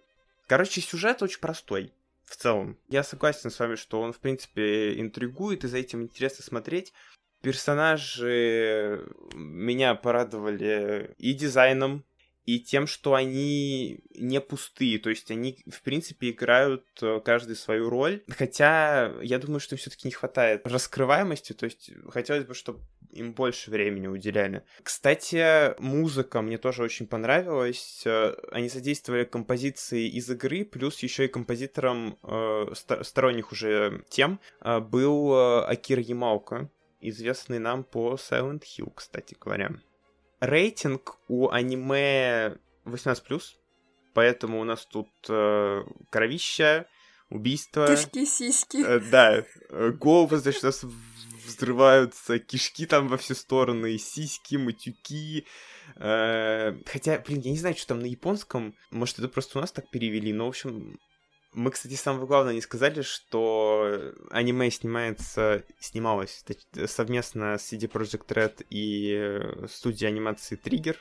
Короче, 0.47 0.81
сюжет 0.81 1.21
очень 1.21 1.39
простой. 1.39 1.93
В 2.31 2.37
целом. 2.37 2.77
Я 2.87 3.03
согласен 3.03 3.51
с 3.51 3.59
вами, 3.59 3.75
что 3.75 3.99
он, 3.99 4.13
в 4.13 4.19
принципе, 4.19 4.97
интригует, 4.97 5.65
и 5.65 5.67
за 5.67 5.79
этим 5.79 6.03
интересно 6.03 6.45
смотреть. 6.45 6.93
Персонажи 7.41 9.05
меня 9.33 9.95
порадовали 9.95 11.13
и 11.17 11.33
дизайном, 11.33 12.05
и 12.45 12.61
тем, 12.61 12.87
что 12.87 13.15
они 13.15 13.99
не 14.15 14.39
пустые, 14.39 14.97
то 14.99 15.09
есть 15.09 15.29
они, 15.29 15.61
в 15.69 15.81
принципе, 15.81 16.29
играют 16.29 16.85
э, 17.01 17.19
каждый 17.19 17.57
свою 17.57 17.89
роль, 17.89 18.23
хотя 18.29 19.13
я 19.21 19.37
думаю, 19.37 19.59
что 19.59 19.75
им 19.75 19.79
все-таки 19.79 20.07
не 20.07 20.13
хватает 20.13 20.65
раскрываемости, 20.65 21.51
то 21.51 21.65
есть 21.65 21.91
хотелось 22.07 22.45
бы, 22.45 22.53
чтобы 22.53 22.79
им 23.11 23.33
больше 23.33 23.71
времени 23.71 24.07
уделяли. 24.07 24.63
Кстати, 24.83 25.79
музыка 25.81 26.41
мне 26.41 26.57
тоже 26.57 26.83
очень 26.83 27.07
понравилась. 27.07 28.03
Э, 28.05 28.35
они 28.51 28.69
задействовали 28.69 29.23
композиции 29.23 30.07
из 30.07 30.29
игры, 30.29 30.65
плюс 30.65 30.99
еще 30.99 31.25
и 31.25 31.27
композитором 31.27 32.17
э, 32.23 32.67
сторонних 33.01 33.51
уже 33.51 34.03
тем 34.09 34.39
э, 34.61 34.79
был 34.79 35.33
э, 35.33 35.65
Акир 35.65 35.99
Ямаука, 35.99 36.69
известный 36.99 37.59
нам 37.59 37.83
по 37.83 38.15
Silent 38.15 38.63
Hill, 38.63 38.91
кстати 38.95 39.35
говоря 39.39 39.71
рейтинг 40.41 41.19
у 41.29 41.49
аниме 41.49 42.57
18+, 42.85 43.41
поэтому 44.13 44.59
у 44.59 44.63
нас 44.65 44.85
тут 44.85 45.09
э, 45.29 45.83
кровища, 46.09 46.87
убийства. 47.29 47.87
Кишки, 47.87 48.25
сиськи. 48.25 48.83
Э, 48.83 48.99
да, 48.99 49.45
головы, 49.69 50.37
значит, 50.37 50.63
у 50.63 50.67
нас 50.67 50.83
взрываются, 51.45 52.39
кишки 52.39 52.85
там 52.85 53.07
во 53.07 53.17
все 53.17 53.35
стороны, 53.35 53.97
сиськи, 53.97 54.55
матюки. 54.55 55.45
Э, 55.95 56.73
хотя, 56.85 57.19
блин, 57.19 57.41
я 57.41 57.51
не 57.51 57.57
знаю, 57.57 57.75
что 57.75 57.89
там 57.89 57.99
на 57.99 58.05
японском. 58.05 58.75
Может, 58.91 59.19
это 59.19 59.29
просто 59.29 59.57
у 59.57 59.61
нас 59.61 59.71
так 59.71 59.89
перевели, 59.89 60.33
но, 60.33 60.45
в 60.45 60.49
общем, 60.49 60.99
мы, 61.53 61.71
кстати, 61.71 61.95
самое 61.95 62.27
главное 62.27 62.53
не 62.53 62.61
сказали, 62.61 63.01
что 63.01 64.13
аниме 64.29 64.71
снимается, 64.71 65.63
снималось 65.79 66.45
совместно 66.85 67.57
с 67.57 67.73
CD 67.73 67.91
Projekt 67.91 68.27
Red 68.27 68.65
и 68.69 69.13
э, 69.13 69.67
студией 69.67 70.09
анимации 70.09 70.57
Trigger. 70.57 70.95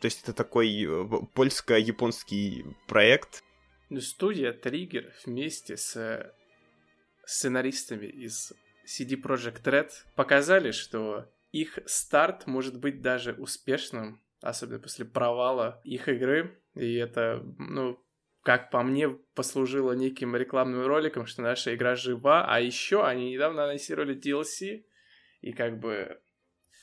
То 0.00 0.06
есть 0.06 0.22
это 0.22 0.34
такой 0.34 0.84
э, 0.84 1.04
польско-японский 1.32 2.66
проект. 2.86 3.42
Студия 4.00 4.52
Trigger 4.52 5.12
вместе 5.24 5.78
с 5.78 6.30
сценаристами 7.24 8.06
из 8.06 8.52
CD 8.86 9.20
Projekt 9.20 9.64
Red 9.64 9.90
показали, 10.14 10.70
что 10.70 11.30
их 11.52 11.78
старт 11.86 12.46
может 12.46 12.78
быть 12.78 13.00
даже 13.00 13.32
успешным, 13.32 14.22
особенно 14.40 14.78
после 14.78 15.04
провала 15.04 15.80
их 15.84 16.08
игры. 16.08 16.60
И 16.74 16.94
это, 16.94 17.42
ну, 17.58 18.02
как 18.42 18.70
по 18.70 18.82
мне, 18.82 19.08
послужило 19.34 19.92
неким 19.92 20.36
рекламным 20.36 20.86
роликом, 20.86 21.26
что 21.26 21.42
наша 21.42 21.74
игра 21.74 21.96
жива, 21.96 22.44
а 22.46 22.60
еще 22.60 23.04
они 23.04 23.32
недавно 23.32 23.64
анонсировали 23.64 24.16
DLC, 24.16 24.84
и 25.40 25.52
как 25.52 25.80
бы 25.80 26.20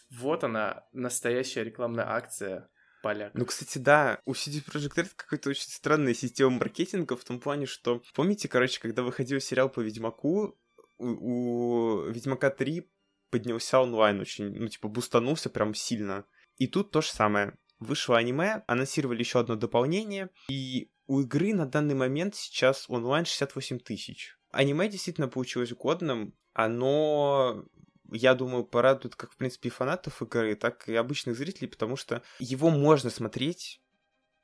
вот 0.10 0.44
она, 0.44 0.86
настоящая 0.92 1.64
рекламная 1.64 2.10
акция 2.10 2.70
поляк. 3.02 3.34
Ну, 3.34 3.46
кстати, 3.46 3.78
да, 3.78 4.20
у 4.26 4.34
CD 4.34 4.64
Projekt 4.66 4.96
Red 4.96 5.12
какая-то 5.16 5.50
очень 5.50 5.70
странная 5.70 6.14
система 6.14 6.52
маркетинга 6.52 7.16
в 7.16 7.24
том 7.24 7.40
плане, 7.40 7.66
что, 7.66 8.02
помните, 8.14 8.48
короче, 8.48 8.80
когда 8.80 9.04
выходил 9.04 9.40
сериал 9.40 9.70
по 9.70 9.82
Ведьмаку, 9.82 10.58
у, 10.98 12.02
Ведьмака 12.10 12.50
3 12.50 12.90
поднялся 13.30 13.80
онлайн 13.80 14.20
очень, 14.20 14.54
ну, 14.60 14.68
типа, 14.68 14.88
бустанулся 14.88 15.50
прям 15.50 15.74
сильно. 15.74 16.26
И 16.58 16.68
тут 16.68 16.92
то 16.92 17.02
же 17.02 17.10
самое. 17.10 17.58
Вышло 17.80 18.18
аниме, 18.18 18.64
анонсировали 18.68 19.20
еще 19.20 19.40
одно 19.40 19.56
дополнение, 19.56 20.30
и 20.50 20.92
у 21.08 21.22
игры 21.22 21.54
на 21.54 21.66
данный 21.66 21.96
момент 21.96 22.36
сейчас 22.36 22.86
онлайн 22.90 23.26
68 23.26 23.80
тысяч. 23.80 24.38
Аниме 24.52 24.88
действительно 24.88 25.28
получилось 25.28 25.74
годным. 25.74 26.34
Оно, 26.54 27.66
я 28.12 28.36
думаю, 28.36 28.64
порадует 28.64 29.16
как, 29.16 29.32
в 29.32 29.38
принципе, 29.38 29.70
фанатов 29.70 30.22
игры, 30.22 30.56
так 30.56 30.88
и 30.88 30.96
обычных 30.96 31.36
зрителей, 31.36 31.68
потому 31.68 31.96
что 31.98 32.22
его 32.40 32.70
можно 32.70 33.10
смотреть, 33.10 33.82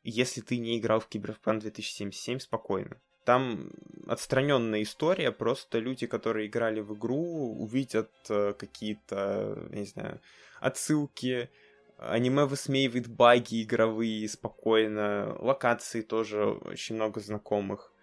если 0.04 0.42
ты 0.42 0.58
не 0.58 0.80
играл 0.80 1.00
в 1.00 1.08
Киберпанк 1.08 1.62
2077 1.62 2.40
спокойно. 2.40 3.00
Там 3.30 3.70
отстраненная 4.08 4.82
история, 4.82 5.32
просто 5.32 5.78
люди, 5.78 6.08
которые 6.08 6.48
играли 6.48 6.80
в 6.80 6.96
игру, 6.96 7.56
увидят 7.60 8.10
э, 8.28 8.54
какие-то, 8.58 9.68
не 9.70 9.86
знаю, 9.86 10.20
отсылки, 10.60 11.52
Аниме 12.00 12.46
высмеивает 12.46 13.08
баги 13.08 13.62
игровые 13.62 14.28
спокойно, 14.28 15.38
локации 15.38 16.02
тоже 16.02 16.44
очень 16.44 16.96
много 16.96 17.20
знакомых. 17.20 17.94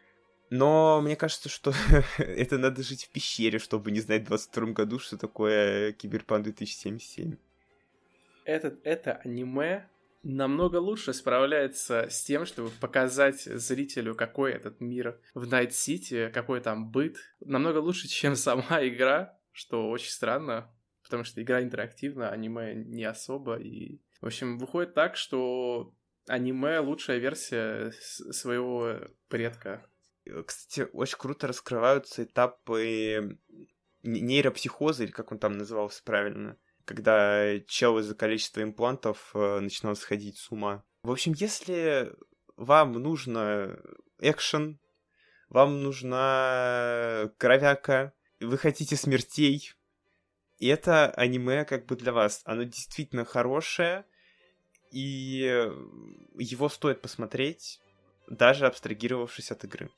Но 0.51 1.01
мне 1.01 1.17
кажется, 1.17 1.49
что 1.49 1.73
это 2.19 2.57
надо 2.57 2.85
жить 2.85 3.07
в 3.07 3.11
пещере, 3.11 3.59
чтобы 3.59 3.91
не 3.91 3.99
знать 3.99 4.23
в 4.23 4.27
22 4.27 4.67
году, 4.75 5.01
что 5.01 5.19
такое 5.19 5.91
Киберпанк 5.91 6.45
2077. 6.45 7.37
Это, 8.45 8.77
это 8.85 9.15
аниме 9.25 9.89
намного 10.27 10.77
лучше 10.77 11.13
справляется 11.13 12.09
с 12.11 12.25
тем, 12.25 12.47
чтобы 12.47 12.71
показать 12.81 13.43
зрителю, 13.43 14.15
какой 14.15 14.53
этот 14.53 14.81
мир 14.81 15.21
в 15.35 15.47
Найт-Сити, 15.47 16.31
какой 16.35 16.61
там 16.61 16.91
быт. 16.91 17.17
Намного 17.41 17.79
лучше, 17.79 18.09
чем 18.09 18.35
сама 18.37 18.85
игра, 18.87 19.39
что 19.53 19.89
очень 19.89 20.11
странно, 20.11 20.75
потому 21.03 21.23
что 21.23 21.41
игра 21.41 21.63
интерактивна, 21.63 22.31
аниме 22.31 22.75
не 22.75 23.05
особо, 23.05 23.57
и... 23.57 24.01
В 24.21 24.27
общем, 24.27 24.59
выходит 24.59 24.95
так, 24.95 25.17
что 25.17 25.95
аниме— 26.27 26.79
лучшая 26.81 27.19
версия 27.19 27.93
своего 27.93 28.97
предка. 29.29 29.87
Кстати, 30.45 30.89
очень 30.93 31.19
круто 31.19 31.47
раскрываются 31.47 32.25
этапы 32.25 33.39
нейропсихоза, 34.03 35.05
или 35.05 35.13
как 35.13 35.31
он 35.31 35.39
там 35.39 35.57
назывался 35.57 36.03
правильно, 36.03 36.59
когда 36.87 37.61
чел 37.67 37.99
из-за 37.99 38.15
количества 38.15 38.63
имплантов 38.63 39.33
э, 39.35 39.59
начинал 39.61 39.97
сходить 39.97 40.39
с 40.39 40.51
ума. 40.51 40.85
В 41.03 41.11
общем, 41.11 41.35
если 41.37 42.15
вам 42.57 42.93
нужно 42.93 43.79
экшен, 44.21 44.79
вам 45.51 45.83
нужна 45.83 47.31
кровяка, 47.37 48.15
вы 48.41 48.57
хотите 48.57 48.97
смертей, 48.97 49.73
и 50.59 50.69
это 50.69 51.11
аниме 51.11 51.65
как 51.65 51.87
бы 51.87 51.97
для 51.97 52.13
вас. 52.13 52.41
Оно 52.45 52.63
действительно 52.63 53.25
хорошее, 53.25 54.07
и 54.91 55.71
его 56.39 56.69
стоит 56.69 57.03
посмотреть, 57.03 57.81
даже 58.29 58.67
абстрагировавшись 58.67 59.51
от 59.51 59.65
игры. 59.65 59.91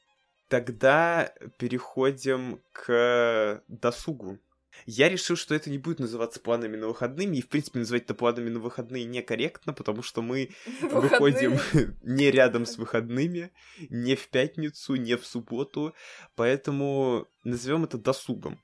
Тогда 0.49 1.33
переходим 1.59 2.63
к 2.73 3.63
досугу. 3.69 4.39
Я 4.87 5.09
решил, 5.09 5.37
что 5.37 5.55
это 5.55 5.71
не 5.71 5.79
будет 5.79 5.99
называться 5.99 6.41
планами 6.41 6.77
на 6.77 6.89
выходными, 6.89 7.37
и, 7.37 7.43
в 7.43 7.49
принципе, 7.49 7.81
называть 7.81 8.05
это 8.05 8.15
планами 8.15 8.49
на 8.49 8.61
выходные 8.61 9.05
некорректно, 9.05 9.73
потому 9.73 10.03
что 10.03 10.23
мы 10.23 10.51
выходим 10.83 11.59
не 12.03 12.31
рядом 12.31 12.67
с 12.67 12.77
выходными, 12.79 13.53
не 13.91 14.17
в 14.17 14.29
пятницу, 14.29 14.95
не 14.95 15.17
в 15.17 15.27
субботу, 15.27 15.95
поэтому 16.37 17.29
назовем 17.45 17.85
это 17.85 17.99
досугом. 17.99 18.61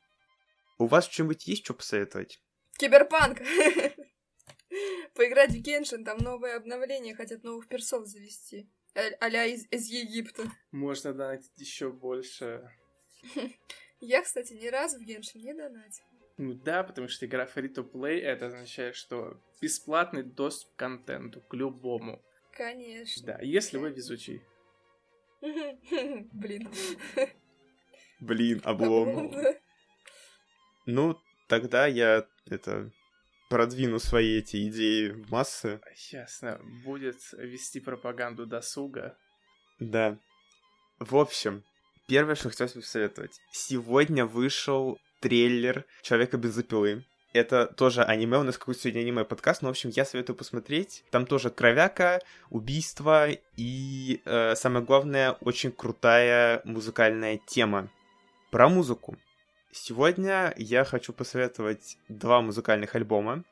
У 0.78 0.86
вас 0.86 1.08
что-нибудь 1.08 1.46
есть 1.46 1.64
что 1.64 1.74
посоветовать? 1.74 2.40
Киберпанк! 2.78 3.38
Поиграть 5.14 5.50
в 5.50 5.60
Геншин, 5.60 6.04
там 6.04 6.18
новое 6.18 6.56
обновление, 6.56 7.14
хотят 7.14 7.44
новых 7.44 7.68
персов 7.68 8.06
завести. 8.06 8.68
А-ля 9.20 9.44
из, 9.46 9.66
из 9.70 9.88
Египта. 9.88 10.44
Можно 10.70 11.12
донатить 11.12 11.56
еще 11.56 11.90
больше. 11.90 12.68
Я, 14.00 14.22
кстати, 14.22 14.52
ни 14.52 14.66
разу 14.68 14.98
в 14.98 15.02
Геншин 15.02 15.40
не 15.40 15.54
донатил. 15.54 16.04
Ну 16.36 16.54
да, 16.54 16.82
потому 16.82 17.08
что 17.08 17.26
игра 17.26 17.46
free-to-play, 17.46 18.18
это 18.18 18.46
означает, 18.46 18.96
что 18.96 19.40
бесплатный 19.60 20.24
доступ 20.24 20.74
к 20.74 20.78
контенту, 20.78 21.40
к 21.42 21.54
любому. 21.54 22.22
Конечно. 22.52 23.26
Да, 23.26 23.38
если 23.40 23.78
вы 23.78 23.90
везучий. 23.90 24.42
Блин. 25.40 26.68
Блин, 28.20 28.60
облом. 28.64 29.32
Ну, 30.86 31.20
тогда 31.48 31.86
я 31.86 32.26
это 32.46 32.90
продвину 33.48 33.98
свои 33.98 34.38
эти 34.38 34.68
идеи 34.68 35.10
в 35.10 35.30
массы. 35.30 35.80
Ясно. 36.10 36.60
Будет 36.84 37.20
вести 37.32 37.80
пропаганду 37.80 38.46
досуга. 38.46 39.16
Да. 39.78 40.18
В 40.98 41.16
общем, 41.16 41.64
первое, 42.06 42.34
что 42.34 42.50
хотелось 42.50 42.74
бы 42.74 42.80
посоветовать. 42.80 43.40
Сегодня 43.52 44.26
вышел 44.26 44.98
трейлер 45.20 45.84
Человека 46.02 46.36
без 46.36 46.54
запилы. 46.54 47.04
Это 47.32 47.66
тоже 47.66 48.02
аниме, 48.02 48.38
у 48.38 48.44
нас 48.44 48.56
какой-то 48.56 48.80
сегодня 48.80 49.00
аниме-подкаст, 49.00 49.62
но, 49.62 49.68
в 49.68 49.70
общем, 49.70 49.90
я 49.90 50.04
советую 50.04 50.36
посмотреть. 50.36 51.02
Там 51.10 51.26
тоже 51.26 51.50
кровяка, 51.50 52.20
убийство 52.48 53.28
и, 53.56 54.20
э, 54.24 54.54
самое 54.54 54.84
главное, 54.84 55.32
очень 55.40 55.72
крутая 55.72 56.60
музыкальная 56.64 57.40
тема. 57.44 57.90
Про 58.52 58.68
музыку. 58.68 59.16
Сегодня 59.72 60.54
я 60.56 60.84
хочу 60.84 61.12
посоветовать 61.12 61.98
два 62.08 62.40
музыкальных 62.40 62.94
альбома. 62.94 63.42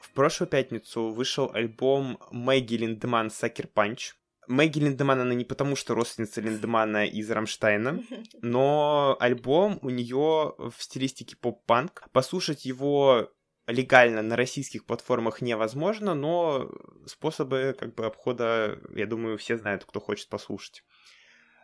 В 0.00 0.10
прошлую 0.10 0.50
пятницу 0.50 1.08
вышел 1.08 1.50
альбом 1.54 2.18
Мэгги 2.30 2.74
Линдеман 2.74 3.30
«Suckerpunch». 3.30 4.12
Мэгги 4.48 4.80
Линдеман, 4.80 5.20
она 5.20 5.34
не 5.34 5.44
потому, 5.44 5.76
что 5.76 5.94
родственница 5.94 6.40
Линдемана 6.40 7.06
из 7.06 7.30
Рамштайна, 7.30 8.02
но 8.42 9.16
альбом 9.20 9.78
у 9.82 9.90
нее 9.90 10.54
в 10.58 10.74
стилистике 10.78 11.36
поп-панк. 11.36 12.08
Послушать 12.12 12.64
его 12.64 13.30
легально 13.66 14.22
на 14.22 14.36
российских 14.36 14.84
платформах 14.84 15.40
невозможно, 15.42 16.14
но 16.14 16.70
способы 17.06 17.74
как 17.78 17.94
бы 17.94 18.06
обхода, 18.06 18.78
я 18.94 19.06
думаю, 19.06 19.38
все 19.38 19.56
знают, 19.56 19.84
кто 19.84 20.00
хочет 20.00 20.28
послушать. 20.28 20.84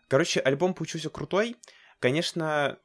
Короче, 0.09 0.41
альбом 0.41 0.75
получился 0.75 1.11
крутой. 1.11 1.57
Конечно, 2.01 2.79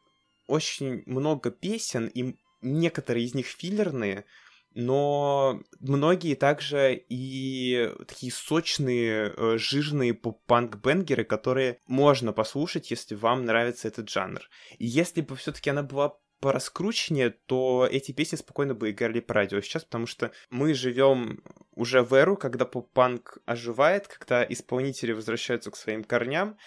очень 0.45 1.03
много 1.05 1.51
песен, 1.51 2.07
и 2.07 2.35
некоторые 2.61 3.25
из 3.25 3.33
них 3.33 3.47
филлерные, 3.47 4.25
но 4.73 5.59
многие 5.79 6.35
также 6.35 7.03
и 7.09 7.91
такие 8.07 8.31
сочные, 8.31 9.33
э, 9.35 9.57
жирные 9.57 10.13
поп-панк-бенгеры, 10.13 11.23
которые 11.23 11.79
можно 11.87 12.33
послушать, 12.33 12.91
если 12.91 13.15
вам 13.15 13.45
нравится 13.45 13.87
этот 13.87 14.09
жанр. 14.09 14.41
И 14.77 14.85
если 14.85 15.21
бы 15.21 15.35
все-таки 15.35 15.69
она 15.69 15.83
была 15.83 16.17
пораскрученнее, 16.39 17.31
то 17.31 17.87
эти 17.89 18.11
песни 18.11 18.35
спокойно 18.35 18.75
бы 18.75 18.91
играли 18.91 19.19
по 19.19 19.33
радио 19.33 19.61
сейчас, 19.61 19.83
потому 19.85 20.05
что 20.05 20.31
мы 20.49 20.73
живем 20.73 21.41
уже 21.73 22.03
в 22.03 22.13
эру, 22.13 22.37
когда 22.37 22.65
поп-панк 22.65 23.39
оживает, 23.45 24.07
когда 24.07 24.43
исполнители 24.43 25.13
возвращаются 25.13 25.71
к 25.71 25.75
своим 25.75 26.03
корням, 26.03 26.57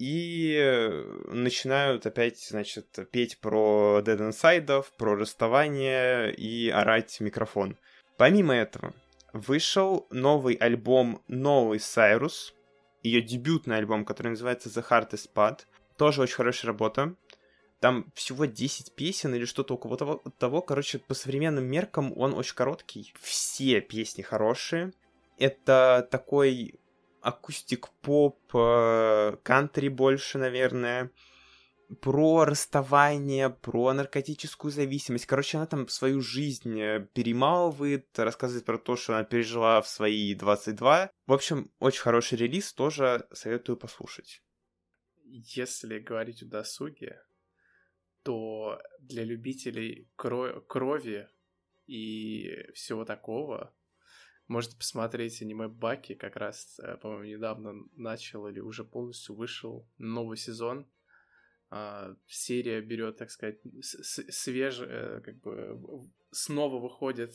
и 0.00 1.04
начинают 1.26 2.06
опять, 2.06 2.42
значит, 2.48 2.86
петь 3.10 3.38
про 3.38 4.00
Dead 4.02 4.18
Inside, 4.18 4.86
про 4.96 5.14
расставание 5.14 6.34
и 6.34 6.70
орать 6.70 7.20
микрофон. 7.20 7.76
Помимо 8.16 8.54
этого, 8.54 8.94
вышел 9.34 10.06
новый 10.10 10.54
альбом 10.54 11.22
Новый 11.28 11.80
Сайрус, 11.80 12.54
ее 13.02 13.20
дебютный 13.20 13.76
альбом, 13.76 14.06
который 14.06 14.28
называется 14.28 14.70
The 14.70 14.82
Heart 14.88 15.10
is 15.10 15.28
Pad. 15.34 15.66
Тоже 15.98 16.22
очень 16.22 16.36
хорошая 16.36 16.72
работа. 16.72 17.14
Там 17.80 18.10
всего 18.14 18.46
10 18.46 18.94
песен 18.94 19.34
или 19.34 19.44
что-то 19.44 19.74
около 19.74 19.98
того, 19.98 20.22
того. 20.38 20.62
Короче, 20.62 20.98
по 20.98 21.12
современным 21.12 21.64
меркам 21.64 22.16
он 22.16 22.32
очень 22.32 22.54
короткий. 22.54 23.12
Все 23.20 23.82
песни 23.82 24.22
хорошие. 24.22 24.94
Это 25.36 26.08
такой 26.10 26.74
акустик-поп, 27.20 28.38
э, 28.54 29.36
кантри 29.42 29.88
больше, 29.88 30.38
наверное, 30.38 31.10
про 32.00 32.44
расставание, 32.44 33.50
про 33.50 33.92
наркотическую 33.92 34.70
зависимость. 34.70 35.26
Короче, 35.26 35.58
она 35.58 35.66
там 35.66 35.88
свою 35.88 36.20
жизнь 36.20 36.80
э, 36.80 37.06
перемалывает, 37.12 38.06
рассказывает 38.18 38.64
про 38.64 38.78
то, 38.78 38.96
что 38.96 39.14
она 39.14 39.24
пережила 39.24 39.80
в 39.82 39.88
свои 39.88 40.34
22. 40.34 41.10
В 41.26 41.32
общем, 41.32 41.70
очень 41.78 42.02
хороший 42.02 42.38
релиз, 42.38 42.72
тоже 42.72 43.26
советую 43.32 43.76
послушать. 43.76 44.42
Если 45.24 45.98
говорить 45.98 46.42
о 46.42 46.46
досуге, 46.46 47.22
то 48.22 48.80
для 49.00 49.24
любителей 49.24 50.08
кро- 50.16 50.60
крови 50.60 51.28
и 51.86 52.68
всего 52.74 53.04
такого 53.04 53.74
Можете 54.50 54.76
посмотреть 54.76 55.40
аниме 55.42 55.68
Баки, 55.68 56.16
как 56.16 56.34
раз, 56.34 56.80
э, 56.80 56.96
по-моему, 56.96 57.22
недавно 57.36 57.84
начал 57.94 58.48
или 58.48 58.58
уже 58.58 58.82
полностью 58.82 59.36
вышел 59.36 59.86
новый 59.96 60.36
сезон. 60.36 60.88
А, 61.70 62.16
серия 62.26 62.80
берет, 62.80 63.16
так 63.16 63.30
сказать, 63.30 63.60
свежие, 63.80 64.88
э, 64.90 65.20
как 65.20 65.36
бы 65.36 65.78
снова 66.32 66.80
выходит 66.80 67.32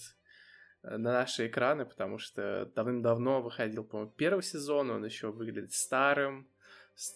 э, 0.83 0.97
на 0.97 1.13
наши 1.13 1.47
экраны, 1.47 1.85
потому 1.85 2.17
что 2.17 2.69
давным-давно 2.75 3.41
выходил, 3.41 3.85
по-моему, 3.85 4.11
первый 4.11 4.43
сезон, 4.43 4.91
он 4.91 5.05
еще 5.05 5.31
выглядит 5.31 5.71
старым, 5.71 6.49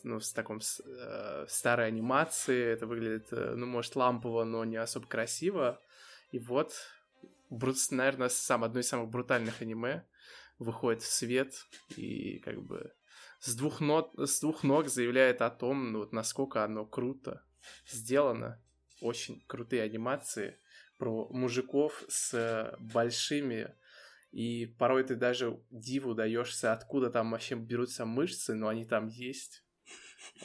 ну, 0.06 0.22
с 0.22 0.32
таком 0.32 0.62
э, 0.62 1.46
старой 1.50 1.88
анимацией, 1.88 2.72
это 2.72 2.88
выглядит, 2.88 3.28
ну, 3.32 3.66
может, 3.66 3.98
лампово, 3.98 4.46
но 4.46 4.64
не 4.64 4.78
особо 4.78 5.08
красиво. 5.08 5.82
И 6.32 6.40
вот 6.40 6.74
брут, 7.50 7.78
наверное, 7.92 8.30
сам, 8.30 8.64
одно 8.64 8.80
из 8.80 8.88
самых 8.88 9.10
брутальных 9.10 9.62
аниме 9.62 10.06
выходит 10.58 11.02
в 11.02 11.12
свет 11.12 11.54
и 11.96 12.40
как 12.40 12.62
бы 12.62 12.94
с 13.40 13.56
двух, 13.56 13.80
нот, 13.80 14.12
с 14.18 14.42
двух 14.42 14.64
ног 14.64 14.90
заявляет 14.90 15.42
о 15.42 15.50
том, 15.50 15.92
ну, 15.92 16.00
вот 16.00 16.12
насколько 16.12 16.64
оно 16.64 16.86
круто 16.86 17.44
сделано. 17.88 18.62
Очень 19.02 19.42
крутые 19.48 19.84
анимации 19.84 20.60
про 20.98 21.30
мужиков 21.30 22.04
с 22.10 22.76
большими 22.80 23.74
и 24.32 24.66
порой 24.66 25.04
ты 25.04 25.16
даже 25.16 25.60
диву 25.72 26.14
даешься, 26.14 26.74
откуда 26.74 27.10
там 27.10 27.32
вообще 27.32 27.56
берутся 27.56 28.06
мышцы, 28.06 28.54
но 28.54 28.68
они 28.68 28.86
там 28.86 29.08
есть. 29.08 29.64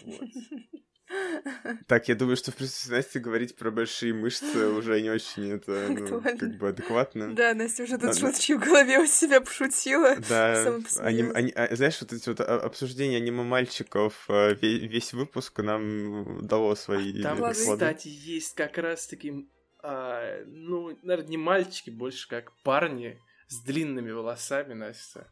Вот. 0.03 0.21
Так, 1.87 2.09
я 2.09 2.15
думаю, 2.15 2.37
что 2.37 2.53
в 2.53 2.57
присутствии 2.57 2.95
Насти 2.95 3.19
говорить 3.19 3.57
про 3.57 3.71
большие 3.71 4.15
мышцы 4.15 4.69
уже 4.69 5.01
не 5.01 5.11
очень 5.11 5.53
это, 5.53 5.89
ну, 5.89 6.21
как 6.21 6.57
бы 6.59 6.69
адекватно. 6.69 7.35
Да, 7.35 7.55
Настя 7.55 7.85
уже 7.85 7.99
тут 7.99 8.17
шутки 8.17 8.53
в 8.55 8.61
голове 8.61 8.99
у 8.99 9.07
себя 9.07 9.41
пошутила. 9.41 10.17
Да, 10.29 10.81
они, 11.01 11.23
они, 11.35 11.53
а, 11.53 11.75
знаешь, 11.75 12.01
вот 12.01 12.13
эти 12.13 12.29
вот 12.29 12.41
обсуждения 12.41 13.17
аниме-мальчиков 13.19 14.27
весь 14.29 15.13
выпуск 15.13 15.59
нам 15.61 16.47
дало 16.47 16.75
свои 16.75 17.23
Там, 17.23 17.53
кстати, 17.53 18.09
есть 18.09 18.55
как 18.55 18.79
раз-таки, 18.79 19.49
а, 19.83 20.43
ну, 20.47 20.99
наверное, 21.03 21.31
не 21.31 21.39
мальчики, 21.39 21.91
больше 21.91 22.29
как 22.29 22.53
парни 22.63 23.19
с 23.49 23.61
длинными 23.63 24.11
волосами, 24.11 24.75
Настя. 24.75 25.29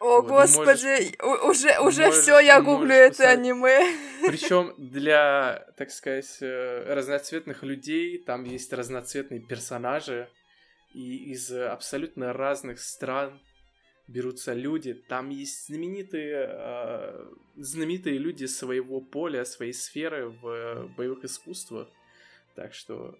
О, 0.00 0.22
вот, 0.22 0.28
господи, 0.28 1.14
можешь, 1.22 1.62
уже, 1.62 1.78
уже 1.80 2.10
все, 2.10 2.40
я 2.40 2.62
гуглю 2.62 2.94
это 2.94 3.18
писать. 3.18 3.38
аниме. 3.38 3.96
Причем 4.26 4.74
для, 4.78 5.66
так 5.76 5.90
сказать, 5.90 6.38
э, 6.40 6.94
разноцветных 6.94 7.62
людей 7.62 8.16
там 8.16 8.44
есть 8.44 8.72
разноцветные 8.72 9.40
персонажи, 9.40 10.30
и 10.94 11.32
из 11.32 11.52
абсолютно 11.52 12.32
разных 12.32 12.80
стран 12.80 13.38
берутся 14.08 14.54
люди. 14.54 14.94
Там 14.94 15.28
есть 15.28 15.66
знаменитые, 15.66 16.48
э, 16.48 17.26
знаменитые 17.56 18.16
люди 18.16 18.46
своего 18.46 19.02
поля, 19.02 19.44
своей 19.44 19.74
сферы 19.74 20.30
в 20.30 20.88
боевых 20.96 21.24
искусствах. 21.24 21.88
Так 22.54 22.72
что 22.72 23.18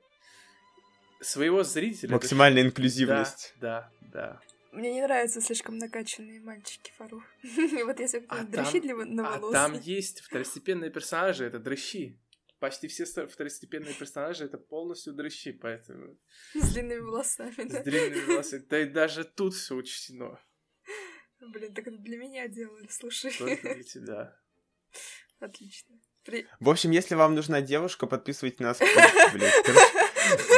своего 1.21 1.63
зрителя... 1.63 2.13
Максимальная 2.13 2.63
инклюзивность. 2.63 3.55
Да, 3.61 3.91
да, 4.01 4.41
да. 4.41 4.41
Мне 4.73 4.93
не 4.93 5.03
нравятся 5.03 5.41
слишком 5.41 5.79
накачанные 5.79 6.41
мальчики, 6.41 6.93
Фарух. 6.97 7.25
вот 7.85 7.99
если 7.99 8.25
а 8.29 8.45
дрыщи 8.45 8.81
для 8.81 8.95
на 8.95 9.39
волосы. 9.39 9.57
А 9.57 9.69
там 9.69 9.81
есть 9.81 10.21
второстепенные 10.21 10.91
персонажи, 10.91 11.45
это 11.45 11.59
дрыщи. 11.59 12.21
Почти 12.61 12.89
все 12.89 13.05
второстепенные 13.05 13.95
персонажи 13.95 14.45
это 14.45 14.59
полностью 14.59 15.15
дрыщи, 15.15 15.53
поэтому... 15.53 16.19
С 16.55 16.73
длинными 16.73 17.01
волосами, 17.01 17.69
да? 17.69 17.81
С 17.81 17.85
длинными 17.85 18.25
волосами. 18.27 18.65
Да 18.69 18.81
и 18.81 18.85
даже 18.85 19.25
тут 19.25 19.55
все 19.55 19.75
учтено. 19.75 20.39
Блин, 21.41 21.75
так 21.75 21.87
это 21.87 21.97
для 21.97 22.19
меня 22.19 22.47
делали, 22.49 22.87
слушай. 22.91 23.33
Только 23.37 23.75
для 23.75 23.83
тебя. 23.83 24.37
Отлично. 25.41 25.97
При... 26.23 26.47
В 26.61 26.69
общем, 26.69 26.91
если 26.91 27.15
вам 27.15 27.35
нужна 27.35 27.63
девушка, 27.63 28.07
подписывайтесь 28.07 28.61
на 28.61 28.69
нас. 28.69 28.79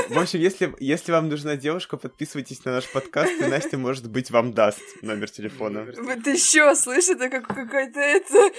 В 0.09 0.19
общем, 0.19 0.41
если, 0.41 0.75
если 0.79 1.13
вам 1.13 1.29
нужна 1.29 1.57
девушка, 1.57 1.97
подписывайтесь 1.97 2.65
на 2.65 2.73
наш 2.73 2.91
подкаст, 2.91 3.33
и 3.41 3.45
Настя, 3.45 3.79
может 3.79 4.11
быть, 4.11 4.31
вам 4.31 4.53
даст 4.53 4.81
номер 5.03 5.31
телефона. 5.31 5.87
Вот 5.97 6.27
еще, 6.27 6.75
слышишь, 6.75 7.17
это 7.17 7.29
как 7.29 7.47
какой-то 7.47 8.01
это... 8.01 8.51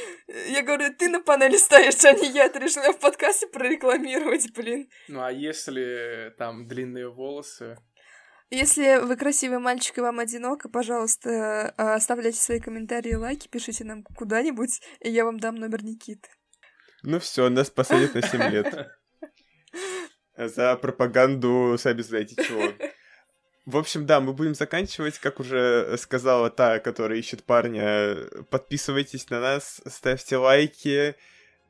Я 0.48 0.64
говорю, 0.64 0.94
ты 0.98 1.10
на 1.10 1.22
панели 1.22 1.58
стоишь, 1.58 2.04
а 2.06 2.14
не 2.14 2.32
я. 2.32 2.50
Ты 2.50 2.60
решила 2.60 2.94
в 2.94 3.00
подкасте 3.00 3.48
прорекламировать, 3.48 4.52
блин. 4.56 4.90
Ну, 5.08 5.24
а 5.24 5.32
если 5.32 6.34
там 6.38 6.68
длинные 6.68 7.10
волосы? 7.10 7.78
Если 8.50 9.00
вы 9.04 9.16
красивый 9.16 9.58
мальчик 9.58 9.98
и 9.98 10.02
вам 10.02 10.20
одиноко, 10.20 10.70
пожалуйста, 10.70 11.74
а, 11.76 11.96
оставляйте 11.96 12.40
свои 12.40 12.60
комментарии 12.60 13.16
лайки, 13.16 13.48
пишите 13.48 13.84
нам 13.84 14.04
куда-нибудь, 14.04 14.80
и 15.00 15.10
я 15.10 15.26
вам 15.26 15.40
дам 15.40 15.56
номер 15.56 15.84
Никиты. 15.84 16.30
Ну 17.02 17.20
все, 17.20 17.50
нас 17.50 17.70
посадят 17.72 18.14
на 18.14 18.22
7 18.22 18.42
лет. 18.50 18.92
За 20.38 20.76
пропаганду, 20.76 21.76
сами 21.78 22.02
знаете 22.02 22.36
чего. 22.36 22.74
В 23.66 23.78
общем, 23.78 24.06
да, 24.06 24.20
мы 24.20 24.34
будем 24.34 24.56
заканчивать. 24.56 25.20
Как 25.20 25.40
уже 25.40 25.96
сказала 25.98 26.50
та, 26.50 26.80
которая 26.80 27.20
ищет 27.20 27.44
парня, 27.44 28.16
подписывайтесь 28.50 29.30
на 29.30 29.40
нас, 29.40 29.82
ставьте 29.88 30.36
лайки, 30.36 31.16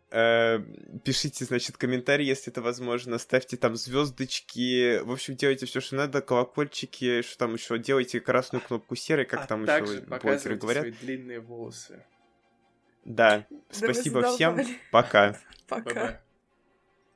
э, 0.10 0.60
пишите, 1.04 1.46
значит, 1.46 1.78
комментарии, 1.78 2.26
если 2.26 2.52
это 2.52 2.64
возможно, 2.64 3.20
ставьте 3.20 3.58
там 3.58 3.76
звездочки. 3.76 5.02
В 5.04 5.12
общем, 5.12 5.36
делайте 5.36 5.68
все, 5.68 5.82
что 5.82 5.96
надо, 5.96 6.22
колокольчики, 6.22 7.22
что 7.22 7.38
там 7.38 7.54
еще, 7.54 7.78
делайте 7.78 8.20
красную 8.20 8.64
кнопку 8.64 8.96
серой, 8.96 9.26
как 9.26 9.44
а 9.44 9.48
там 9.48 9.64
еще 9.64 10.02
блогеры 10.02 10.56
говорят. 10.56 10.84
Свои 10.84 10.94
длинные 10.94 11.42
волосы. 11.42 12.04
Да, 13.06 13.46
спасибо 13.70 14.24
всем. 14.34 14.58
Пока. 14.92 15.38
Пока. 15.68 16.22